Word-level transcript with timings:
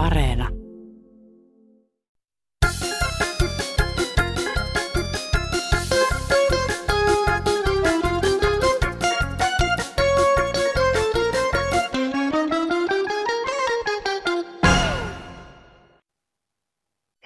Areena. 0.00 0.48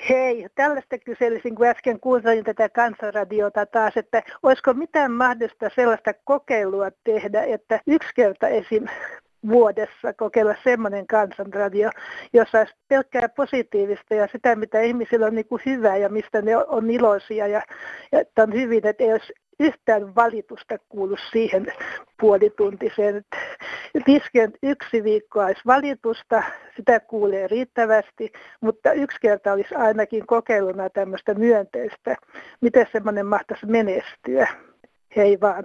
Hei, 0.09 0.49
tällaista 0.55 0.99
kyselisin, 0.99 1.55
kun 1.55 1.67
äsken 1.67 2.01
kuuntelin 2.01 2.45
tätä 2.45 2.69
kansanradiota 2.69 3.67
taas, 3.67 3.97
että 3.97 4.23
olisiko 4.43 4.75
mitään 4.75 5.13
mahdollista 5.13 5.71
sellaista 5.75 6.15
kokeilua 6.25 6.91
tehdä, 7.05 7.43
että 7.43 7.81
yksi 7.87 8.11
kerta 8.15 8.49
esim 8.49 8.87
vuodessa 9.49 10.13
kokeilla 10.17 10.55
semmoinen 10.65 11.07
kansanradio, 11.07 11.91
jossa 12.33 12.59
olisi 12.59 12.75
pelkkää 12.89 13.29
positiivista 13.29 14.15
ja 14.15 14.29
sitä, 14.33 14.57
mitä 14.57 14.81
ihmisillä 14.81 15.27
on 15.27 15.35
niin 15.35 15.49
kuin 15.49 15.63
hyvää 15.67 15.97
ja 15.97 16.09
mistä 16.09 16.43
ne 16.43 16.57
on 16.57 16.91
iloisia 16.91 17.47
ja, 17.47 17.63
ja 18.13 18.21
että 18.21 18.43
on 18.43 18.53
hyvin, 18.53 18.87
että 18.87 19.05
ei 19.05 19.13
olisi 19.13 19.33
yhtään 19.61 20.15
valitusta 20.15 20.79
kuulu 20.89 21.17
siihen 21.33 21.67
puolituntiseen. 22.21 23.25
Tisken 24.05 24.53
yksi 24.63 25.05
viikko 25.05 25.41
olisi 25.41 25.61
valitusta, 25.67 26.43
sitä 26.77 27.01
kuulee 27.01 27.49
riittävästi, 27.49 28.33
mutta 28.61 28.93
yksi 28.93 29.19
kerta 29.21 29.53
olisi 29.53 29.75
ainakin 29.75 30.27
kokeiluna 30.27 30.91
tämmöistä 30.91 31.35
myönteistä. 31.35 32.17
Miten 32.61 32.87
semmoinen 32.93 33.27
mahtaisi 33.27 33.67
menestyä? 33.67 34.49
Hei 35.17 35.41
vaan. 35.41 35.65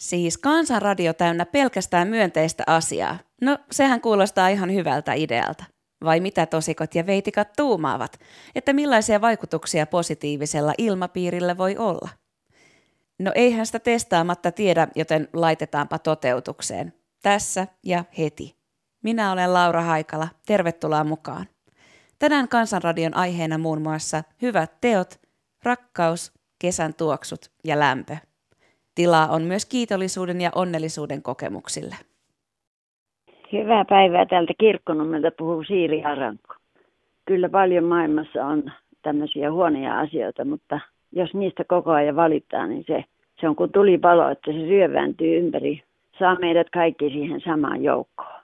Siis 0.00 0.38
kansanradio 0.38 1.12
täynnä 1.12 1.46
pelkästään 1.46 2.08
myönteistä 2.08 2.62
asiaa. 2.66 3.18
No, 3.40 3.58
sehän 3.70 4.00
kuulostaa 4.00 4.48
ihan 4.48 4.74
hyvältä 4.74 5.12
idealta. 5.12 5.64
Vai 6.04 6.20
mitä 6.20 6.46
tosikot 6.46 6.94
ja 6.94 7.06
veitikat 7.06 7.48
tuumaavat, 7.56 8.20
että 8.54 8.72
millaisia 8.72 9.20
vaikutuksia 9.20 9.86
positiivisella 9.86 10.72
ilmapiirillä 10.78 11.58
voi 11.58 11.76
olla? 11.76 12.08
No 13.18 13.32
eihän 13.34 13.66
sitä 13.66 13.78
testaamatta 13.78 14.52
tiedä, 14.52 14.88
joten 14.94 15.28
laitetaanpa 15.32 15.98
toteutukseen. 15.98 16.92
Tässä 17.22 17.66
ja 17.84 18.04
heti. 18.18 18.56
Minä 19.02 19.32
olen 19.32 19.54
Laura 19.54 19.82
Haikala, 19.82 20.28
tervetuloa 20.46 21.04
mukaan. 21.04 21.46
Tänään 22.18 22.48
Kansanradion 22.48 23.16
aiheena 23.16 23.58
muun 23.58 23.82
muassa 23.82 24.22
hyvät 24.42 24.80
teot, 24.80 25.20
rakkaus, 25.62 26.32
kesän 26.58 26.94
tuoksut 26.94 27.52
ja 27.64 27.78
lämpö. 27.78 28.16
Tilaa 28.94 29.28
on 29.28 29.42
myös 29.42 29.66
kiitollisuuden 29.66 30.40
ja 30.40 30.50
onnellisuuden 30.54 31.22
kokemuksille. 31.22 31.94
Hyvää 33.52 33.84
päivää 33.84 34.26
täältä 34.26 34.52
Kirkkonummelta 34.58 35.30
puhuu 35.38 35.64
Siiri 35.64 36.04
Aranko. 36.04 36.54
Kyllä 37.26 37.48
paljon 37.48 37.84
maailmassa 37.84 38.44
on 38.44 38.72
tämmöisiä 39.02 39.52
huonoja 39.52 39.98
asioita, 40.00 40.44
mutta 40.44 40.80
jos 41.12 41.34
niistä 41.34 41.64
koko 41.64 41.90
ajan 41.90 42.16
valittaa, 42.16 42.66
niin 42.66 42.84
se, 42.86 43.04
se 43.40 43.48
on 43.48 43.56
kuin 43.56 43.72
tulipalo, 43.72 44.28
että 44.28 44.52
se 44.52 44.58
ryövääntyy 44.58 45.38
ympäri. 45.38 45.82
Saa 46.18 46.36
meidät 46.40 46.70
kaikki 46.70 47.10
siihen 47.10 47.40
samaan 47.40 47.82
joukkoon. 47.82 48.40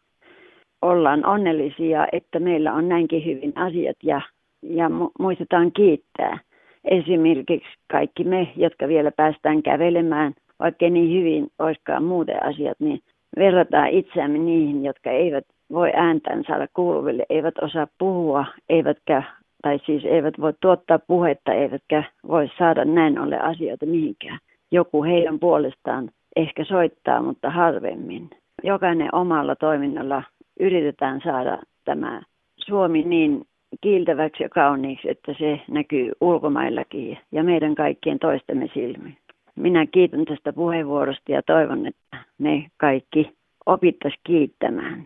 Ollaan 0.83 1.27
onnellisia, 1.27 2.07
että 2.13 2.39
meillä 2.39 2.73
on 2.73 2.89
näinkin 2.89 3.25
hyvin 3.25 3.53
asiat 3.59 3.97
ja, 4.03 4.21
ja 4.63 4.91
muistetaan 5.19 5.73
kiittää– 5.73 6.39
esimerkiksi 6.85 7.69
kaikki 7.91 8.25
me, 8.25 8.53
jotka 8.57 8.89
vielä 8.89 9.11
päästään 9.11 9.63
kävelemään, 9.63 10.33
vaikka 10.59 10.89
niin 10.91 11.19
hyvin 11.19 11.49
olisikaan 11.59 12.05
muuten 12.05 12.45
asiat, 12.45 12.81
niin 12.81 13.01
verrataan 13.37 13.89
itseämme 13.89 14.39
niihin, 14.39 14.85
jotka 14.85 15.11
eivät 15.11 15.45
voi 15.73 15.91
ääntään 15.95 16.45
saada 16.47 16.67
kuuluville, 16.75 17.27
eivät 17.31 17.59
osaa 17.59 17.87
puhua, 17.99 18.45
eivätkä, 18.69 19.23
tai 19.63 19.81
siis 19.87 20.05
eivät 20.05 20.35
voi 20.41 20.53
tuottaa 20.61 20.99
puhetta, 20.99 21.53
eivätkä 21.53 22.05
voi 22.29 22.51
saada 22.59 22.85
näin 22.85 23.19
ole 23.19 23.39
asioita 23.41 23.87
mihinkään. 23.87 24.39
Joku 24.73 25.05
heidän 25.05 25.39
puolestaan 25.39 26.11
ehkä 26.37 26.65
soittaa, 26.65 27.23
mutta 27.23 27.51
harvemmin. 27.51 28.31
Jokainen 28.63 29.15
omalla 29.15 29.57
toiminnalla 29.57 30.23
yritetään 30.61 31.21
saada 31.25 31.59
tämä 31.85 32.23
Suomi 32.57 33.03
niin 33.03 33.45
kiiltäväksi 33.81 34.43
ja 34.43 34.49
kauniiksi, 34.49 35.11
että 35.11 35.35
se 35.39 35.61
näkyy 35.69 36.13
ulkomaillakin 36.21 37.19
ja 37.33 37.45
meidän 37.45 37.75
kaikkien 37.75 38.19
toistemme 38.19 38.71
silmiin. 38.75 39.19
Minä 39.57 39.87
kiitän 39.87 40.25
tästä 40.25 40.53
puheenvuorosta 40.53 41.33
ja 41.33 41.43
toivon, 41.43 41.87
että 41.87 42.25
me 42.39 42.71
kaikki 42.77 43.37
opittaisiin 43.67 44.21
kiittämään. 44.25 45.05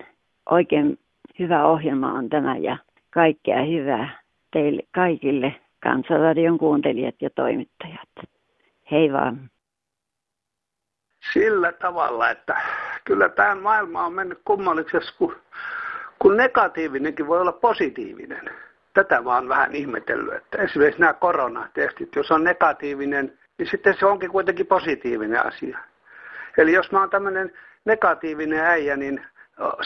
Oikein 0.51 0.99
hyvä 1.39 1.67
ohjelma 1.67 2.13
on 2.13 2.29
tämä 2.29 2.57
ja 2.57 2.77
kaikkea 3.11 3.63
hyvää 3.65 4.23
teille 4.53 4.83
kaikille 4.95 5.55
Kansanradion 5.83 6.59
kuuntelijat 6.59 7.15
ja 7.21 7.31
toimittajat. 7.31 8.09
Hei 8.91 9.13
vaan. 9.13 9.51
Sillä 11.33 11.73
tavalla, 11.73 12.31
että 12.31 12.57
kyllä 13.05 13.29
tämä 13.29 13.55
maailma 13.55 14.05
on 14.05 14.13
mennyt 14.13 14.39
kummalliseksi, 14.45 15.15
kun 15.19 15.37
kun 16.19 16.37
negatiivinenkin 16.37 17.27
voi 17.27 17.41
olla 17.41 17.53
positiivinen. 17.53 18.51
Tätä 18.95 19.21
mä 19.21 19.35
oon 19.35 19.49
vähän 19.49 19.75
ihmetellyt, 19.75 20.35
että 20.35 20.63
esimerkiksi 20.63 21.01
nämä 21.01 21.13
koronatestit, 21.13 22.17
jos 22.17 22.31
on 22.31 22.45
negatiivinen, 22.45 23.39
niin 23.59 23.71
sitten 23.71 23.97
se 23.99 24.07
onkin 24.07 24.31
kuitenkin 24.31 24.67
positiivinen 24.67 25.47
asia. 25.47 25.79
Eli 26.59 26.73
jos 26.73 26.93
mä 26.93 27.01
oon 27.01 27.11
tämmöinen 27.11 27.53
negatiivinen 27.85 28.61
äijä, 28.61 28.97
niin 28.97 29.27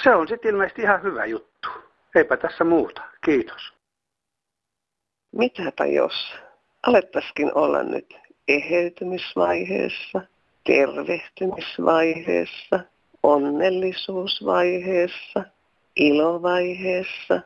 se 0.03 0.15
on 0.15 0.28
sitten 0.28 0.50
ilmeisesti 0.50 0.83
ihan 0.83 1.03
hyvä 1.03 1.25
juttu. 1.25 1.69
Eipä 2.15 2.37
tässä 2.37 2.65
muuta. 2.65 3.03
Kiitos. 3.25 3.72
Mitäpä 5.33 5.87
jos 5.87 6.34
alettaisikin 6.87 7.55
olla 7.55 7.83
nyt 7.83 8.19
eheytymisvaiheessa, 8.49 10.21
tervehtymisvaiheessa, 10.65 12.81
onnellisuusvaiheessa– 13.22 15.45
ilovaiheessa, 15.98 17.41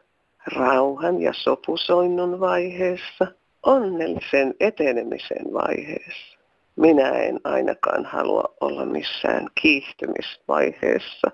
rauhan 0.46 1.22
ja 1.22 1.32
sopusoinnun 1.32 2.40
vaiheessa, 2.40 3.26
onnellisen 3.62 4.54
etenemisen 4.60 5.52
vaiheessa. 5.52 6.38
Minä 6.76 7.08
en 7.10 7.40
ainakaan 7.44 8.04
halua 8.04 8.54
olla 8.60 8.84
missään 8.84 9.48
kiihtymisvaiheessa 9.62 11.30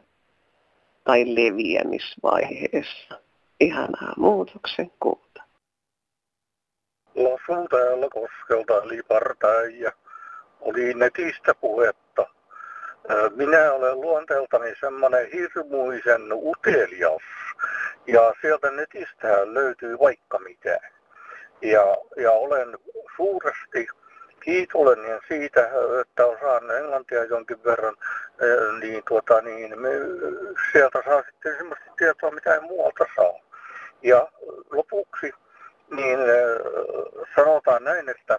tai 1.04 1.24
leviämisvaiheessa. 1.26 3.20
Ihanaa 3.60 4.12
muutoksen 4.16 4.90
kuuta. 5.00 5.42
Lasun 7.14 7.68
täällä 7.70 8.08
koskelta 8.08 8.82
eli 8.82 9.00
ja 9.80 9.92
oli 10.60 10.94
netistä 10.94 11.54
puhetta 11.54 12.26
minä 13.36 13.72
olen 13.72 14.00
luonteeltani 14.00 14.74
semmoinen 14.80 15.26
hirmuisen 15.32 16.22
utelias 16.32 17.22
ja 18.06 18.34
sieltä 18.41 18.70
netistä 18.70 19.54
löytyy 19.54 19.98
vaikka 19.98 20.38
mitä. 20.38 20.78
Ja, 21.62 21.97
ja 22.16 22.32
olen 22.32 22.78
suuresti 23.16 23.88
kiitollinen 24.41 25.20
siitä, 25.28 25.70
että 26.00 26.26
osaan 26.26 26.70
englantia 26.70 27.24
jonkin 27.24 27.64
verran, 27.64 27.97
niin, 28.80 29.02
tuota, 29.08 29.41
niin 29.41 29.80
me 29.80 29.91
sieltä 30.72 31.02
saa 31.04 31.22
sitten 31.22 31.56
semmoista 31.56 31.84
tietoa, 31.98 32.30
mitä 32.30 32.54
ei 32.54 32.60
muualta 32.60 33.06
saa. 33.16 33.32
Ja 34.02 34.28
lopuksi 34.70 35.32
niin 35.91 36.18
sanotaan 37.36 37.84
näin, 37.84 38.08
että 38.08 38.38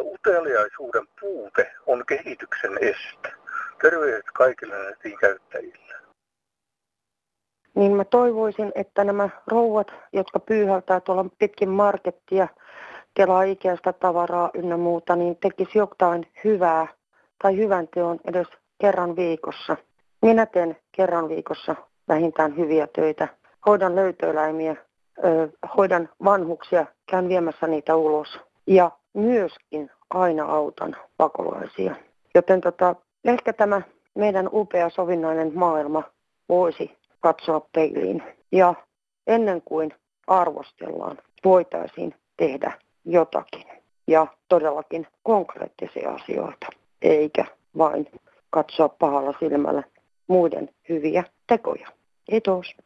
uteliaisuuden 0.00 1.06
puute 1.20 1.72
on 1.86 2.06
kehityksen 2.06 2.78
este. 2.80 3.43
Terveiset 3.84 4.30
kaikille 4.34 4.74
netin 4.90 5.18
käyttäjille. 5.18 5.94
Niin 7.74 7.92
mä 7.92 8.04
toivoisin, 8.04 8.72
että 8.74 9.04
nämä 9.04 9.28
rouvat, 9.46 9.86
jotka 10.12 10.38
pyyhältää 10.38 11.00
tuolla 11.00 11.24
pitkin 11.38 11.68
markettia, 11.68 12.48
kelaa 13.14 13.42
ikäistä 13.42 13.92
tavaraa 13.92 14.50
ynnä 14.54 14.76
muuta, 14.76 15.16
niin 15.16 15.36
tekisi 15.36 15.78
jotain 15.78 16.26
hyvää 16.44 16.86
tai 17.42 17.56
hyvän 17.56 17.88
teon 17.94 18.20
edes 18.24 18.46
kerran 18.80 19.16
viikossa. 19.16 19.76
Minä 20.22 20.46
teen 20.46 20.76
kerran 20.92 21.28
viikossa 21.28 21.76
vähintään 22.08 22.56
hyviä 22.56 22.88
töitä. 22.92 23.28
Hoidan 23.66 23.96
löytöeläimiä, 23.96 24.76
hoidan 25.76 26.08
vanhuksia, 26.24 26.86
käyn 27.10 27.28
viemässä 27.28 27.66
niitä 27.66 27.96
ulos. 27.96 28.40
Ja 28.66 28.90
myöskin 29.14 29.90
aina 30.10 30.44
autan 30.44 30.96
pakolaisia. 31.16 31.94
Joten 32.34 32.60
tota, 32.60 32.94
Ehkä 33.24 33.52
tämä 33.52 33.82
meidän 34.14 34.48
upea 34.52 34.90
sovinnainen 34.90 35.52
maailma 35.54 36.02
voisi 36.48 36.98
katsoa 37.20 37.68
peiliin 37.74 38.22
ja 38.52 38.74
ennen 39.26 39.62
kuin 39.62 39.94
arvostellaan, 40.26 41.18
voitaisiin 41.44 42.14
tehdä 42.36 42.72
jotakin 43.04 43.64
ja 44.06 44.26
todellakin 44.48 45.06
konkreettisia 45.22 46.10
asioita, 46.10 46.66
eikä 47.02 47.44
vain 47.78 48.06
katsoa 48.50 48.88
pahalla 48.88 49.34
silmällä 49.40 49.82
muiden 50.26 50.70
hyviä 50.88 51.24
tekoja. 51.46 51.88
Kiitos. 52.30 52.76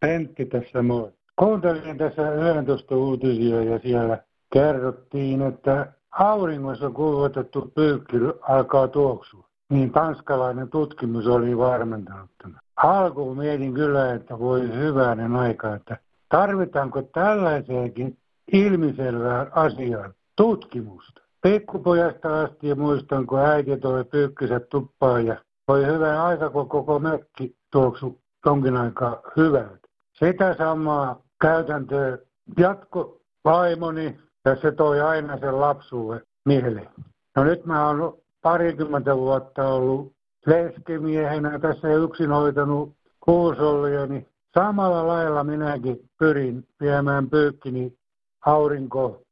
Pentti 0.00 0.46
tässä 0.46 0.82
moi. 0.82 1.12
Kuuntelin 1.36 1.98
tässä 1.98 2.22
11 2.58 2.96
uutisia 2.96 3.62
ja 3.62 3.78
siellä 3.78 4.18
kerrottiin, 4.52 5.42
että 5.42 5.92
auringossa 6.18 6.90
kuivatettu 6.90 7.72
pyykki 7.74 8.16
alkaa 8.40 8.88
tuoksua. 8.88 9.46
Niin 9.70 9.92
tanskalainen 9.92 10.68
tutkimus 10.68 11.26
oli 11.26 11.58
varmentanut 11.58 12.30
tämän. 12.42 12.60
Alkuun 12.76 13.36
mietin 13.36 13.74
kyllä, 13.74 14.14
että 14.14 14.38
voi 14.38 14.60
hyvänen 14.60 15.36
aika, 15.36 15.74
että 15.74 15.96
tarvitaanko 16.28 17.02
tällaiseenkin 17.02 18.18
ilmiselvään 18.52 19.50
asiaan 19.54 20.14
tutkimusta. 20.36 21.20
Pikkupojasta 21.42 22.40
asti 22.40 22.74
muistan, 22.74 23.26
kun 23.26 23.38
äiti 23.38 23.76
toi 23.76 24.04
pyykkiset 24.04 24.68
tuppaan 24.68 25.26
ja 25.26 25.36
voi 25.68 25.86
hyvä 25.86 26.24
aika, 26.24 26.50
kun 26.50 26.68
koko 26.68 26.98
mökki 26.98 27.56
tuoksu 27.72 28.20
jonkin 28.46 28.76
aikaa 28.76 29.20
hyvältä. 29.36 29.88
Sitä 30.12 30.54
samaa 30.54 31.20
käytäntöä 31.40 32.18
jatko 32.58 33.20
vaimoni 33.44 34.18
ja 34.46 34.56
se 34.56 34.72
toi 34.72 35.00
aina 35.00 35.38
sen 35.38 35.60
lapsuuden 35.60 36.20
mieleen. 36.44 36.88
No 37.36 37.44
nyt 37.44 37.64
mä 37.64 37.88
oon 37.88 38.18
parikymmentä 38.42 39.16
vuotta 39.16 39.68
ollut 39.68 40.12
leskimiehenä 40.46 41.58
tässä 41.58 41.88
yksin 41.94 42.30
hoitanut 42.30 42.92
huusollia, 43.26 44.06
niin 44.06 44.26
samalla 44.54 45.06
lailla 45.06 45.44
minäkin 45.44 46.10
pyrin 46.18 46.66
viemään 46.80 47.30
pyykkini 47.30 47.98
aurinko, 48.46 49.22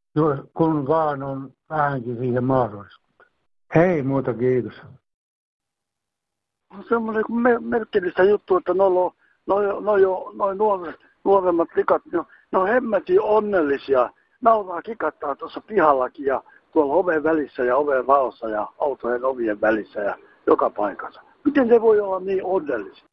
kun 0.54 0.86
vaan 0.86 1.22
on 1.22 1.52
vähänkin 1.70 2.18
siihen 2.18 2.44
mahdollisuutta. 2.44 3.24
Hei, 3.74 4.02
muuta 4.02 4.34
kiitos. 4.34 4.82
On 6.70 6.84
semmoinen 6.88 7.24
merkillistä 7.60 8.22
juttu, 8.22 8.56
että 8.56 8.74
no, 8.74 9.12
no, 9.46 9.60
noin 10.34 10.58
nuoret, 10.58 10.96
nuoremmat 11.24 11.68
likat, 11.76 12.02
ne 12.12 12.18
on, 12.18 12.26
ne 12.52 12.58
on 12.58 12.68
hemmetin 12.68 13.20
onnellisia. 13.20 14.10
Nauraa 14.44 14.82
kikattaa 14.82 15.36
tuossa 15.36 15.60
pihallakin 15.60 16.26
ja 16.26 16.42
tuolla 16.72 16.94
oven 16.94 17.22
välissä 17.22 17.64
ja 17.64 17.76
oven 17.76 18.04
raossa 18.04 18.48
ja 18.48 18.68
autojen 18.78 19.24
ovien 19.24 19.60
välissä 19.60 20.00
ja 20.00 20.18
joka 20.46 20.70
paikassa. 20.70 21.22
Miten 21.44 21.68
se 21.68 21.80
voi 21.80 22.00
olla 22.00 22.20
niin 22.20 22.44
onnellisia? 22.44 23.08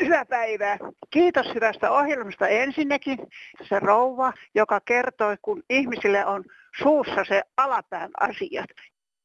Hyvää 0.00 0.24
päivää. 0.24 0.78
Kiitos 1.10 1.54
hyvästä 1.54 1.90
ohjelmasta 1.90 2.48
ensinnäkin. 2.48 3.18
Se 3.68 3.78
rouva, 3.80 4.32
joka 4.54 4.80
kertoi, 4.80 5.36
kun 5.42 5.62
ihmisille 5.70 6.26
on 6.26 6.44
suussa 6.82 7.24
se 7.28 7.42
alapään 7.56 8.10
asiat. 8.20 8.66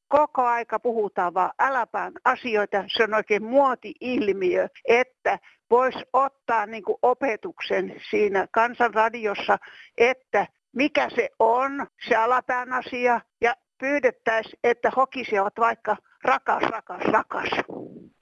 Koko 0.07 0.41
aika 0.41 0.79
puhutaan 0.79 1.33
vaan 1.33 1.51
alapään 1.57 2.13
asioita. 2.25 2.83
Se 2.87 3.03
on 3.03 3.13
oikein 3.13 3.43
muoti-ilmiö, 3.43 4.67
että 4.85 5.39
voisi 5.71 5.99
ottaa 6.13 6.65
niin 6.65 6.83
kuin 6.83 6.97
opetuksen 7.01 8.01
siinä 8.09 8.47
kansanradiossa, 8.51 9.57
että 9.97 10.47
mikä 10.75 11.09
se 11.15 11.29
on, 11.39 11.87
se 12.07 12.15
alapään 12.15 12.73
asia, 12.73 13.21
ja 13.41 13.55
pyydettäisiin, 13.77 14.59
että 14.63 14.91
hokisivat 14.95 15.53
vaikka 15.59 15.97
rakas, 16.23 16.63
rakas, 16.63 17.01
rakas. 17.01 17.49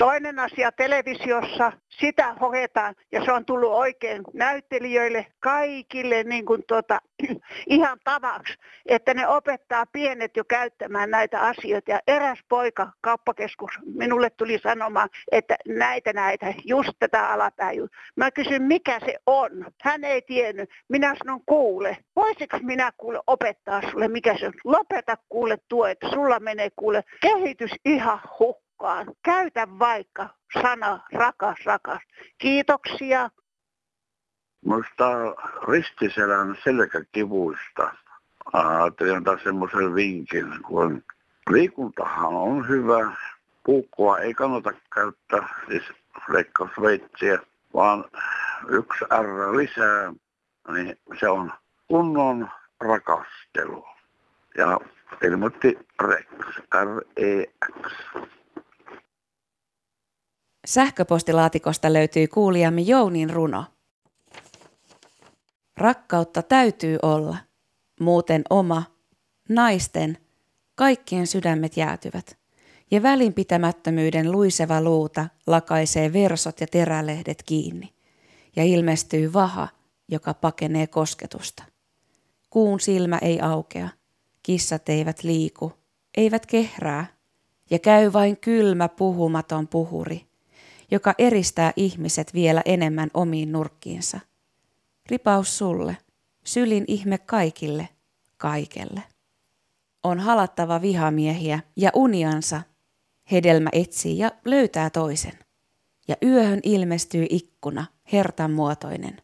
Toinen 0.04 0.40
asia 0.40 0.72
televisiossa, 0.72 1.72
sitä 1.90 2.34
hoetaan 2.34 2.96
ja 3.12 3.26
se 3.26 3.32
on 3.32 3.46
tullut 3.46 3.74
oikein 3.74 4.22
näyttelijöille 4.34 5.26
kaikille 5.40 6.24
niin 6.24 6.46
kuin 6.46 6.64
tuota, 6.68 7.00
ihan 7.68 7.98
tavaksi, 8.04 8.54
että 8.86 9.14
ne 9.14 9.28
opettaa 9.28 9.86
pienet 9.92 10.38
jo 10.38 10.44
käyttämään 10.44 11.10
näitä 11.10 11.40
asioita. 11.40 11.92
Ja 11.92 12.00
eräs 12.08 12.40
poika, 12.50 12.92
kauppakeskus, 13.02 13.72
minulle 13.96 14.30
tuli 14.30 14.60
sanomaan, 14.64 15.10
että 15.32 15.56
näitä 15.68 16.14
näitä, 16.14 16.54
just 16.66 16.92
tätä 17.00 17.30
alapäin. 17.30 17.90
Mä 18.16 18.32
kysyn, 18.32 18.64
mikä 18.64 19.00
se 19.00 19.16
on. 19.26 19.52
Hän 19.82 20.04
ei 20.04 20.22
tiennyt. 20.22 20.70
Minä 20.90 21.16
sanon, 21.18 21.42
kuule, 21.46 21.98
voisiko 22.16 22.58
minä 22.62 22.92
kuule 22.98 23.20
opettaa 23.28 23.82
sulle, 23.92 24.08
mikä 24.08 24.38
se 24.38 24.48
on. 24.48 24.54
Lopeta 24.64 25.18
kuule 25.30 25.58
tuo, 25.68 25.88
että 25.88 26.10
sulla 26.10 26.40
menee 26.40 26.70
kuule 26.76 27.04
kehitys 27.22 27.72
ihan 27.86 28.20
hukkaan. 28.40 28.69
Käytä 29.24 29.68
vaikka 29.80 30.30
sana 30.62 31.00
rakas, 31.14 31.58
rakas. 31.66 32.02
Kiitoksia. 32.38 33.30
Muista 34.66 35.10
ristiselän 35.68 36.58
selkäkivuista 36.64 37.94
ajattelin 38.54 39.16
antaa 39.16 39.38
semmoisen 39.44 39.96
vinkin, 39.96 40.64
kun 40.68 41.04
liikuntahan 41.50 42.34
on 42.34 42.68
hyvä. 42.68 43.12
Puukkoa 43.66 44.20
ei 44.20 44.34
kannata 44.34 44.74
käyttää, 44.94 45.48
siis 45.68 45.84
leikkausveitsiä, 46.30 47.40
vaan 47.74 48.06
yksi 48.70 49.06
R 49.06 49.58
lisää, 49.58 50.14
niin 50.74 51.00
se 51.20 51.30
on 51.30 51.52
kunnon 51.88 52.50
rakastelu. 52.80 53.86
Ja 54.58 54.80
ilmoitti 55.24 55.78
Rex, 56.02 56.26
R-E-X. 56.74 57.94
Sähköpostilaatikosta 60.68 61.94
löytyy 61.94 62.28
kuulijamme 62.28 62.82
Jounin 62.82 63.30
runo. 63.30 63.66
Rakkautta 65.78 66.44
täytyy 66.44 66.98
olla, 67.02 67.38
muuten 68.00 68.42
oma, 68.50 68.84
naisten, 69.50 70.18
kaikkien 70.76 71.28
sydämet 71.28 71.78
jäätyvät, 71.78 72.38
ja 72.92 73.04
välinpitämättömyyden 73.04 74.32
luiseva 74.32 74.82
luuta 74.82 75.28
lakaisee 75.48 76.14
versot 76.14 76.62
ja 76.62 76.68
terälehdet 76.68 77.44
kiinni, 77.44 77.94
ja 78.56 78.64
ilmestyy 78.64 79.34
vaha, 79.34 79.68
joka 80.08 80.34
pakenee 80.34 80.88
kosketusta. 80.88 81.64
Kuun 82.50 82.80
silmä 82.80 83.18
ei 83.22 83.42
aukea, 83.42 83.90
kissat 84.44 84.90
eivät 84.90 85.24
liiku, 85.24 85.74
eivät 86.18 86.46
kehrää, 86.46 87.06
ja 87.72 87.80
käy 87.80 88.14
vain 88.14 88.38
kylmä 88.38 88.90
puhumaton 88.90 89.68
puhuri, 89.68 90.29
joka 90.92 91.16
eristää 91.18 91.74
ihmiset 91.76 92.34
vielä 92.34 92.62
enemmän 92.66 93.10
omiin 93.14 93.52
nurkkiinsa. 93.52 94.20
Ripaus 95.10 95.58
sulle, 95.58 95.98
sylin 96.44 96.86
ihme 96.88 97.18
kaikille, 97.18 97.90
kaikelle. 98.38 99.04
On 100.04 100.20
halattava 100.20 100.82
vihamiehiä 100.82 101.60
ja 101.76 101.92
uniansa. 101.94 102.62
Hedelmä 103.32 103.70
etsii 103.74 104.18
ja 104.18 104.32
löytää 104.46 104.90
toisen. 104.90 105.40
Ja 106.08 106.16
yöhön 106.24 106.60
ilmestyy 106.64 107.26
ikkuna, 107.30 107.86
hertan 108.14 108.52
muotoinen. 108.52 109.22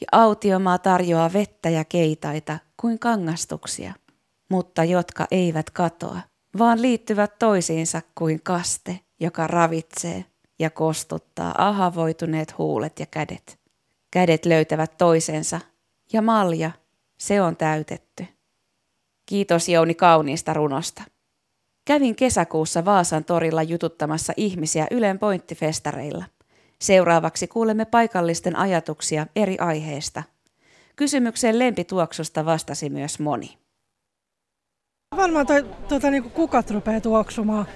Ja 0.00 0.06
autiomaa 0.12 0.78
tarjoaa 0.78 1.32
vettä 1.32 1.70
ja 1.70 1.84
keitaita 1.84 2.58
kuin 2.76 2.98
kangastuksia, 2.98 3.94
mutta 4.48 4.84
jotka 4.84 5.26
eivät 5.30 5.70
katoa, 5.70 6.20
vaan 6.58 6.82
liittyvät 6.82 7.38
toisiinsa 7.38 8.02
kuin 8.14 8.40
kaste, 8.42 9.00
joka 9.20 9.46
ravitsee 9.46 10.24
ja 10.58 10.70
kostuttaa 10.70 11.54
ahavoituneet 11.58 12.58
huulet 12.58 13.00
ja 13.00 13.06
kädet. 13.06 13.58
Kädet 14.10 14.44
löytävät 14.44 14.98
toisensa 14.98 15.60
ja 16.12 16.22
malja, 16.22 16.70
se 17.18 17.42
on 17.42 17.56
täytetty. 17.56 18.26
Kiitos 19.26 19.68
Jouni 19.68 19.94
kauniista 19.94 20.54
runosta. 20.54 21.02
Kävin 21.84 22.16
kesäkuussa 22.16 22.84
Vaasan 22.84 23.24
torilla 23.24 23.62
jututtamassa 23.62 24.32
ihmisiä 24.36 24.86
Ylen 24.90 25.18
pointtifestareilla. 25.18 26.24
Seuraavaksi 26.80 27.46
kuulemme 27.46 27.84
paikallisten 27.84 28.56
ajatuksia 28.56 29.26
eri 29.36 29.58
aiheista. 29.58 30.22
Kysymykseen 30.96 31.58
lempituoksusta 31.58 32.44
vastasi 32.44 32.90
myös 32.90 33.18
moni. 33.18 33.58
Varmaan 35.16 35.46
toi, 35.46 35.64
tuota, 35.88 36.10
niin 36.10 36.30
kukat 36.30 36.70
rupeaa 36.70 37.00
tuoksumaan. 37.00 37.66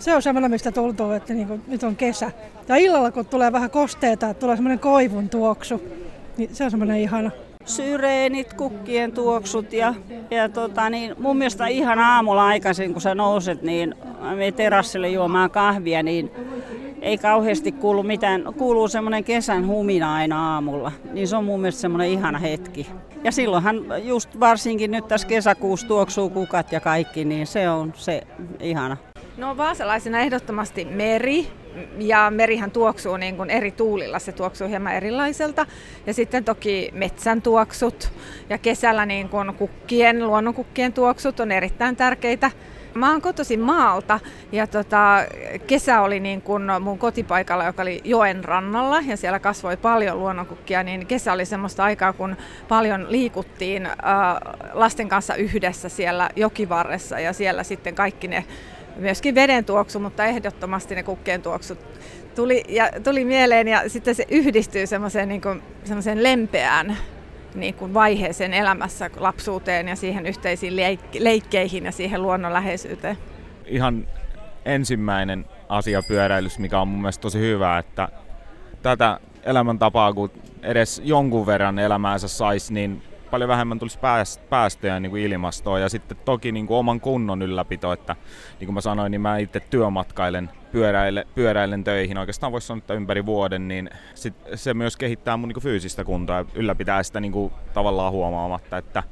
Se 0.00 0.14
on 0.14 0.22
semmoinen, 0.22 0.50
mistä 0.50 0.72
tuntuu, 0.72 1.10
että 1.10 1.34
niin 1.34 1.48
kuin, 1.48 1.62
nyt 1.66 1.82
on 1.82 1.96
kesä. 1.96 2.32
Ja 2.68 2.76
illalla, 2.76 3.10
kun 3.10 3.26
tulee 3.26 3.52
vähän 3.52 3.70
kosteita, 3.70 4.34
tulee 4.34 4.56
semmoinen 4.56 4.78
koivun 4.78 5.28
tuoksu, 5.28 5.82
niin 6.36 6.54
se 6.54 6.64
on 6.64 6.70
semmoinen 6.70 6.96
ihana. 6.96 7.30
Syreenit, 7.64 8.54
kukkien 8.54 9.12
tuoksut 9.12 9.72
ja, 9.72 9.94
ja 10.30 10.48
tota, 10.48 10.90
niin 10.90 11.14
mun 11.18 11.36
mielestä 11.36 11.66
ihan 11.66 11.98
aamulla 11.98 12.46
aikaisin, 12.46 12.92
kun 12.92 13.02
sä 13.02 13.14
nouset, 13.14 13.62
niin 13.62 13.94
me 14.36 14.52
terassille 14.52 15.08
juomaan 15.08 15.50
kahvia, 15.50 16.02
niin 16.02 16.30
ei 17.02 17.18
kauheasti 17.18 17.72
kuulu 17.72 18.02
mitään, 18.02 18.44
kuuluu 18.58 18.88
semmoinen 18.88 19.24
kesän 19.24 19.66
humina 19.66 20.14
aina 20.14 20.54
aamulla. 20.54 20.92
Niin 21.12 21.28
se 21.28 21.36
on 21.36 21.44
mun 21.44 21.60
mielestä 21.60 21.80
semmoinen 21.80 22.08
ihana 22.10 22.38
hetki. 22.38 22.86
Ja 23.24 23.32
silloinhan 23.32 23.76
just 24.02 24.40
varsinkin 24.40 24.90
nyt 24.90 25.08
tässä 25.08 25.26
kesäkuussa 25.26 25.88
tuoksuu 25.88 26.30
kukat 26.30 26.72
ja 26.72 26.80
kaikki, 26.80 27.24
niin 27.24 27.46
se 27.46 27.70
on 27.70 27.92
se 27.96 28.22
ihana. 28.60 28.96
No 29.40 29.56
vaasalaisena 29.56 30.20
ehdottomasti 30.20 30.84
meri, 30.84 31.46
ja 31.98 32.30
merihän 32.30 32.70
tuoksuu 32.70 33.16
niin 33.16 33.36
kuin 33.36 33.50
eri 33.50 33.70
tuulilla, 33.70 34.18
se 34.18 34.32
tuoksuu 34.32 34.68
hieman 34.68 34.92
erilaiselta. 34.92 35.66
Ja 36.06 36.14
sitten 36.14 36.44
toki 36.44 36.90
metsän 36.92 37.42
tuoksut. 37.42 38.12
Ja 38.50 38.58
kesällä 38.58 39.06
niin 39.06 39.28
kuin 39.28 39.54
kukkien, 39.54 40.26
luonnonkukkien 40.26 40.92
tuoksut 40.92 41.40
on 41.40 41.52
erittäin 41.52 41.96
tärkeitä. 41.96 42.50
Mä 42.94 43.10
oon 43.10 43.22
kotoisin 43.22 43.60
maalta. 43.60 44.20
Ja 44.52 44.66
tota, 44.66 45.16
kesä 45.66 46.00
oli 46.00 46.20
niin 46.20 46.42
kun 46.42 46.70
mun 46.80 46.98
kotipaikalla, 46.98 47.64
joka 47.64 47.82
oli 47.82 48.00
joen 48.04 48.44
rannalla. 48.44 49.00
Ja 49.00 49.16
siellä 49.16 49.38
kasvoi 49.38 49.76
paljon 49.76 50.18
luonnonkukkia, 50.18 50.82
niin 50.82 51.06
kesä 51.06 51.32
oli 51.32 51.44
semmoista 51.44 51.84
aikaa, 51.84 52.12
kun 52.12 52.36
paljon 52.68 53.06
liikuttiin 53.08 53.86
äh, 53.86 53.94
lasten 54.72 55.08
kanssa 55.08 55.34
yhdessä 55.34 55.88
siellä 55.88 56.30
jokivarressa. 56.36 57.20
Ja 57.20 57.32
siellä 57.32 57.62
sitten 57.62 57.94
kaikki 57.94 58.28
ne 58.28 58.44
myöskin 59.00 59.34
veden 59.34 59.64
tuoksu, 59.64 59.98
mutta 59.98 60.24
ehdottomasti 60.24 60.94
ne 60.94 61.02
kukkien 61.02 61.42
tuoksut 61.42 61.78
tuli, 62.34 62.64
ja, 62.68 62.90
tuli 63.04 63.24
mieleen 63.24 63.68
ja 63.68 63.88
sitten 63.88 64.14
se 64.14 64.26
yhdistyy 64.30 64.86
semmoiseen 64.86 65.28
niin 65.28 65.40
kuin, 65.40 65.62
lempeään 66.14 66.96
niin 67.54 67.74
kuin 67.74 67.94
vaiheeseen 67.94 68.54
elämässä 68.54 69.10
lapsuuteen 69.16 69.88
ja 69.88 69.96
siihen 69.96 70.26
yhteisiin 70.26 70.76
leik- 70.76 71.18
leikkeihin 71.18 71.84
ja 71.84 71.92
siihen 71.92 72.22
luonnonläheisyyteen. 72.22 73.18
Ihan 73.66 74.06
ensimmäinen 74.64 75.44
asia 75.68 76.02
pyöräilys, 76.02 76.58
mikä 76.58 76.80
on 76.80 76.88
mun 76.88 77.00
mielestä 77.00 77.22
tosi 77.22 77.38
hyvä, 77.38 77.78
että 77.78 78.08
tätä 78.82 79.20
elämäntapaa, 79.42 80.12
kun 80.12 80.30
edes 80.62 81.02
jonkun 81.04 81.46
verran 81.46 81.78
elämäänsä 81.78 82.28
saisi, 82.28 82.74
niin 82.74 83.02
paljon 83.30 83.48
vähemmän 83.48 83.78
tulisi 83.78 83.98
päästöjä 84.50 85.00
niin 85.00 85.10
kuin 85.10 85.22
ilmastoon 85.22 85.80
ja 85.80 85.88
sitten 85.88 86.16
toki 86.24 86.52
niin 86.52 86.66
kuin 86.66 86.78
oman 86.78 87.00
kunnon 87.00 87.42
ylläpito, 87.42 87.92
että 87.92 88.16
niin 88.60 88.66
kuin 88.66 88.74
mä 88.74 88.80
sanoin, 88.80 89.10
niin 89.10 89.20
mä 89.20 89.38
itse 89.38 89.60
työmatkailen 89.60 90.50
pyöräilen, 90.72 91.24
pyöräilen 91.34 91.84
töihin, 91.84 92.18
oikeastaan 92.18 92.52
voisi 92.52 92.66
sanoa, 92.66 92.78
että 92.78 92.94
ympäri 92.94 93.26
vuoden, 93.26 93.68
niin 93.68 93.90
sit 94.14 94.34
se 94.54 94.74
myös 94.74 94.96
kehittää 94.96 95.36
mun 95.36 95.48
niin 95.48 95.54
kuin 95.54 95.62
fyysistä 95.62 96.04
kuntoa 96.04 96.36
ja 96.36 96.44
ylläpitää 96.54 97.02
sitä 97.02 97.20
niin 97.20 97.32
kuin 97.32 97.52
tavallaan 97.74 98.12
huomaamatta, 98.12 98.78
että 98.78 99.02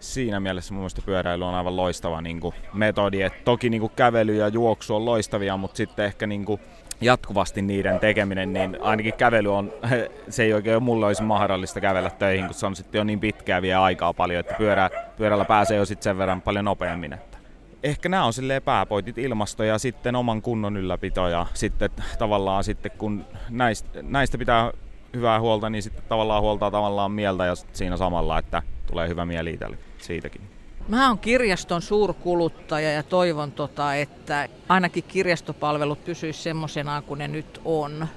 siinä 0.00 0.40
mielessä 0.40 0.74
mun 0.74 0.80
mielestä 0.80 1.02
pyöräily 1.06 1.44
on 1.44 1.54
aivan 1.54 1.76
loistava 1.76 2.20
niin 2.20 2.40
kuin 2.40 2.54
metodi. 2.72 3.22
Et 3.22 3.44
toki 3.44 3.70
niin 3.70 3.80
kuin 3.80 3.92
kävely 3.96 4.36
ja 4.36 4.48
juoksu 4.48 4.96
on 4.96 5.04
loistavia, 5.04 5.56
mutta 5.56 5.76
sitten 5.76 6.04
ehkä 6.04 6.26
niin 6.26 6.44
kuin 6.44 6.60
jatkuvasti 7.00 7.62
niiden 7.62 8.00
tekeminen, 8.00 8.52
niin 8.52 8.78
ainakin 8.80 9.14
kävely 9.14 9.54
on, 9.54 9.72
se 10.28 10.42
ei 10.42 10.52
oikein 10.52 10.82
mulle 10.82 11.06
olisi 11.06 11.22
mahdollista 11.22 11.80
kävellä 11.80 12.10
töihin, 12.10 12.46
kun 12.46 12.54
se 12.54 12.66
on 12.66 12.76
sitten 12.76 12.98
jo 12.98 13.04
niin 13.04 13.20
pitkää 13.20 13.62
vie 13.62 13.74
aikaa 13.74 14.12
paljon, 14.12 14.40
että 14.40 14.54
pyörä, 14.58 14.90
pyörällä 15.16 15.44
pääsee 15.44 15.76
jo 15.76 15.84
sitten 15.84 16.04
sen 16.04 16.18
verran 16.18 16.42
paljon 16.42 16.64
nopeammin. 16.64 17.12
Että 17.12 17.38
ehkä 17.82 18.08
nämä 18.08 18.24
on 18.24 18.32
silleen 18.32 18.62
pääpointit 18.62 19.18
ilmasto 19.18 19.64
ja 19.64 19.78
sitten 19.78 20.16
oman 20.16 20.42
kunnon 20.42 20.76
ylläpito 20.76 21.28
ja 21.28 21.46
sitten 21.54 21.90
tavallaan 22.18 22.64
sitten 22.64 22.92
kun 22.98 23.24
näistä, 23.50 24.02
näistä 24.02 24.38
pitää 24.38 24.72
hyvää 25.14 25.40
huolta, 25.40 25.70
niin 25.70 25.82
sitten 25.82 26.04
tavallaan 26.08 26.42
huoltaa 26.42 26.70
tavallaan 26.70 27.12
mieltä 27.12 27.46
ja 27.46 27.54
siinä 27.72 27.96
samalla, 27.96 28.38
että 28.38 28.62
tulee 28.86 29.08
hyvä 29.08 29.24
mieli 29.24 29.50
itselle 29.50 29.78
siitäkin. 29.98 30.42
Mä 30.88 31.08
oon 31.08 31.18
kirjaston 31.18 31.82
suurkuluttaja 31.82 32.92
ja 32.92 33.02
toivon, 33.02 33.52
tota, 33.52 33.94
että 33.94 34.48
ainakin 34.68 35.04
kirjastopalvelut 35.08 36.04
pysyisivät 36.04 36.42
semmoisena 36.42 37.02
kuin 37.02 37.18
ne 37.18 37.28
nyt 37.28 37.60
on. 37.64 38.08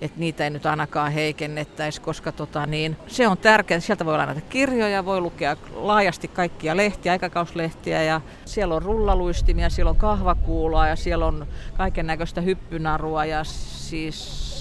Että 0.00 0.20
niitä 0.20 0.44
ei 0.44 0.50
nyt 0.50 0.66
ainakaan 0.66 1.12
heikennettäisi, 1.12 2.00
koska 2.00 2.32
tota, 2.32 2.66
niin, 2.66 2.96
se 3.06 3.28
on 3.28 3.38
tärkeää. 3.38 3.80
Sieltä 3.80 4.04
voi 4.04 4.16
lainata 4.16 4.40
kirjoja, 4.40 5.04
voi 5.04 5.20
lukea 5.20 5.56
laajasti 5.74 6.28
kaikkia 6.28 6.76
lehtiä, 6.76 7.12
aikakauslehtiä 7.12 8.02
ja 8.02 8.20
siellä 8.44 8.74
on 8.74 8.82
rullaluistimia, 8.82 9.70
siellä 9.70 9.90
on 9.90 9.96
kahvakuuloa 9.96 10.88
ja 10.88 10.96
siellä 10.96 11.26
on 11.26 11.46
kaiken 11.76 12.06
näköistä 12.06 12.40
hyppynarua 12.40 13.24
ja 13.24 13.44
siis 13.44 14.52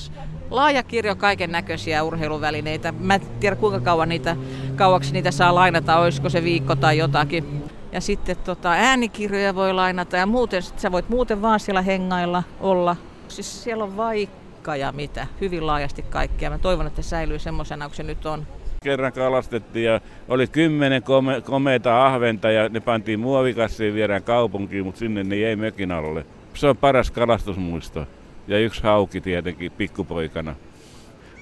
laaja 0.49 0.83
kirjo 0.83 1.15
kaiken 1.15 1.51
näköisiä 1.51 2.03
urheiluvälineitä. 2.03 2.91
Mä 2.91 3.15
en 3.15 3.21
tiedä 3.39 3.55
kuinka 3.55 3.79
kauan 3.79 4.09
niitä, 4.09 4.35
kauaksi 4.71 5.13
niitä 5.13 5.31
saa 5.31 5.55
lainata, 5.55 5.99
olisiko 5.99 6.29
se 6.29 6.43
viikko 6.43 6.75
tai 6.75 6.97
jotakin. 6.97 7.63
Ja 7.91 8.01
sitten 8.01 8.37
tota, 8.37 8.71
äänikirjoja 8.71 9.55
voi 9.55 9.73
lainata 9.73 10.17
ja 10.17 10.25
muuten 10.25 10.61
sä 10.61 10.91
voit 10.91 11.09
muuten 11.09 11.41
vaan 11.41 11.59
siellä 11.59 11.81
hengailla 11.81 12.43
olla. 12.59 12.95
Siis 13.27 13.63
siellä 13.63 13.83
on 13.83 13.97
vaikka 13.97 14.75
ja 14.75 14.91
mitä, 14.91 15.27
hyvin 15.41 15.67
laajasti 15.67 16.01
kaikkea. 16.01 16.49
Mä 16.49 16.57
toivon, 16.57 16.87
että 16.87 17.01
se 17.01 17.09
säilyy 17.09 17.39
semmoisena 17.39 17.85
kuin 17.85 17.95
se 17.95 18.03
nyt 18.03 18.25
on. 18.25 18.47
Kerran 18.83 19.13
kalastettiin 19.13 19.85
ja 19.85 20.01
oli 20.27 20.47
kymmenen 20.47 21.03
kome- 21.03 21.41
komeita 21.41 22.05
ahventa 22.05 22.51
ja 22.51 22.69
ne 22.69 22.79
pantiin 22.79 23.19
muovikassiin 23.19 23.93
viedään 23.93 24.23
kaupunkiin, 24.23 24.85
mutta 24.85 24.99
sinne 24.99 25.23
ne 25.23 25.35
ei 25.35 25.55
mökin 25.55 25.91
alle. 25.91 26.25
Se 26.53 26.67
on 26.67 26.77
paras 26.77 27.11
kalastusmuisto 27.11 28.07
ja 28.47 28.59
yksi 28.59 28.83
hauki 28.83 29.21
tietenkin 29.21 29.71
pikkupoikana. 29.71 30.55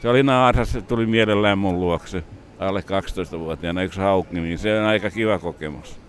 Se 0.01 0.09
oli 0.09 0.24
naaras, 0.24 0.71
se 0.71 0.81
tuli 0.81 1.05
mielellään 1.05 1.57
mun 1.57 1.79
luokse 1.79 2.24
alle 2.60 2.80
12-vuotiaana 2.80 3.84
yksi 3.84 4.00
haukki, 4.00 4.39
niin 4.39 4.58
se 4.58 4.80
on 4.80 4.86
aika 4.86 5.10
kiva 5.10 5.39
kokemus. 5.39 6.00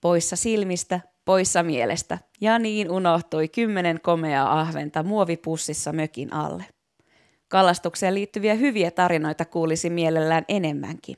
Poissa 0.00 0.36
silmistä, 0.36 1.00
poissa 1.24 1.62
mielestä, 1.62 2.18
ja 2.40 2.58
niin 2.58 2.90
unohtui 2.90 3.48
kymmenen 3.48 4.00
komeaa 4.00 4.60
ahventa 4.60 5.02
muovipussissa 5.02 5.92
mökin 5.92 6.32
alle. 6.32 6.64
Kalastukseen 7.48 8.14
liittyviä 8.14 8.54
hyviä 8.54 8.90
tarinoita 8.90 9.44
kuulisi 9.44 9.90
mielellään 9.90 10.44
enemmänkin. 10.48 11.16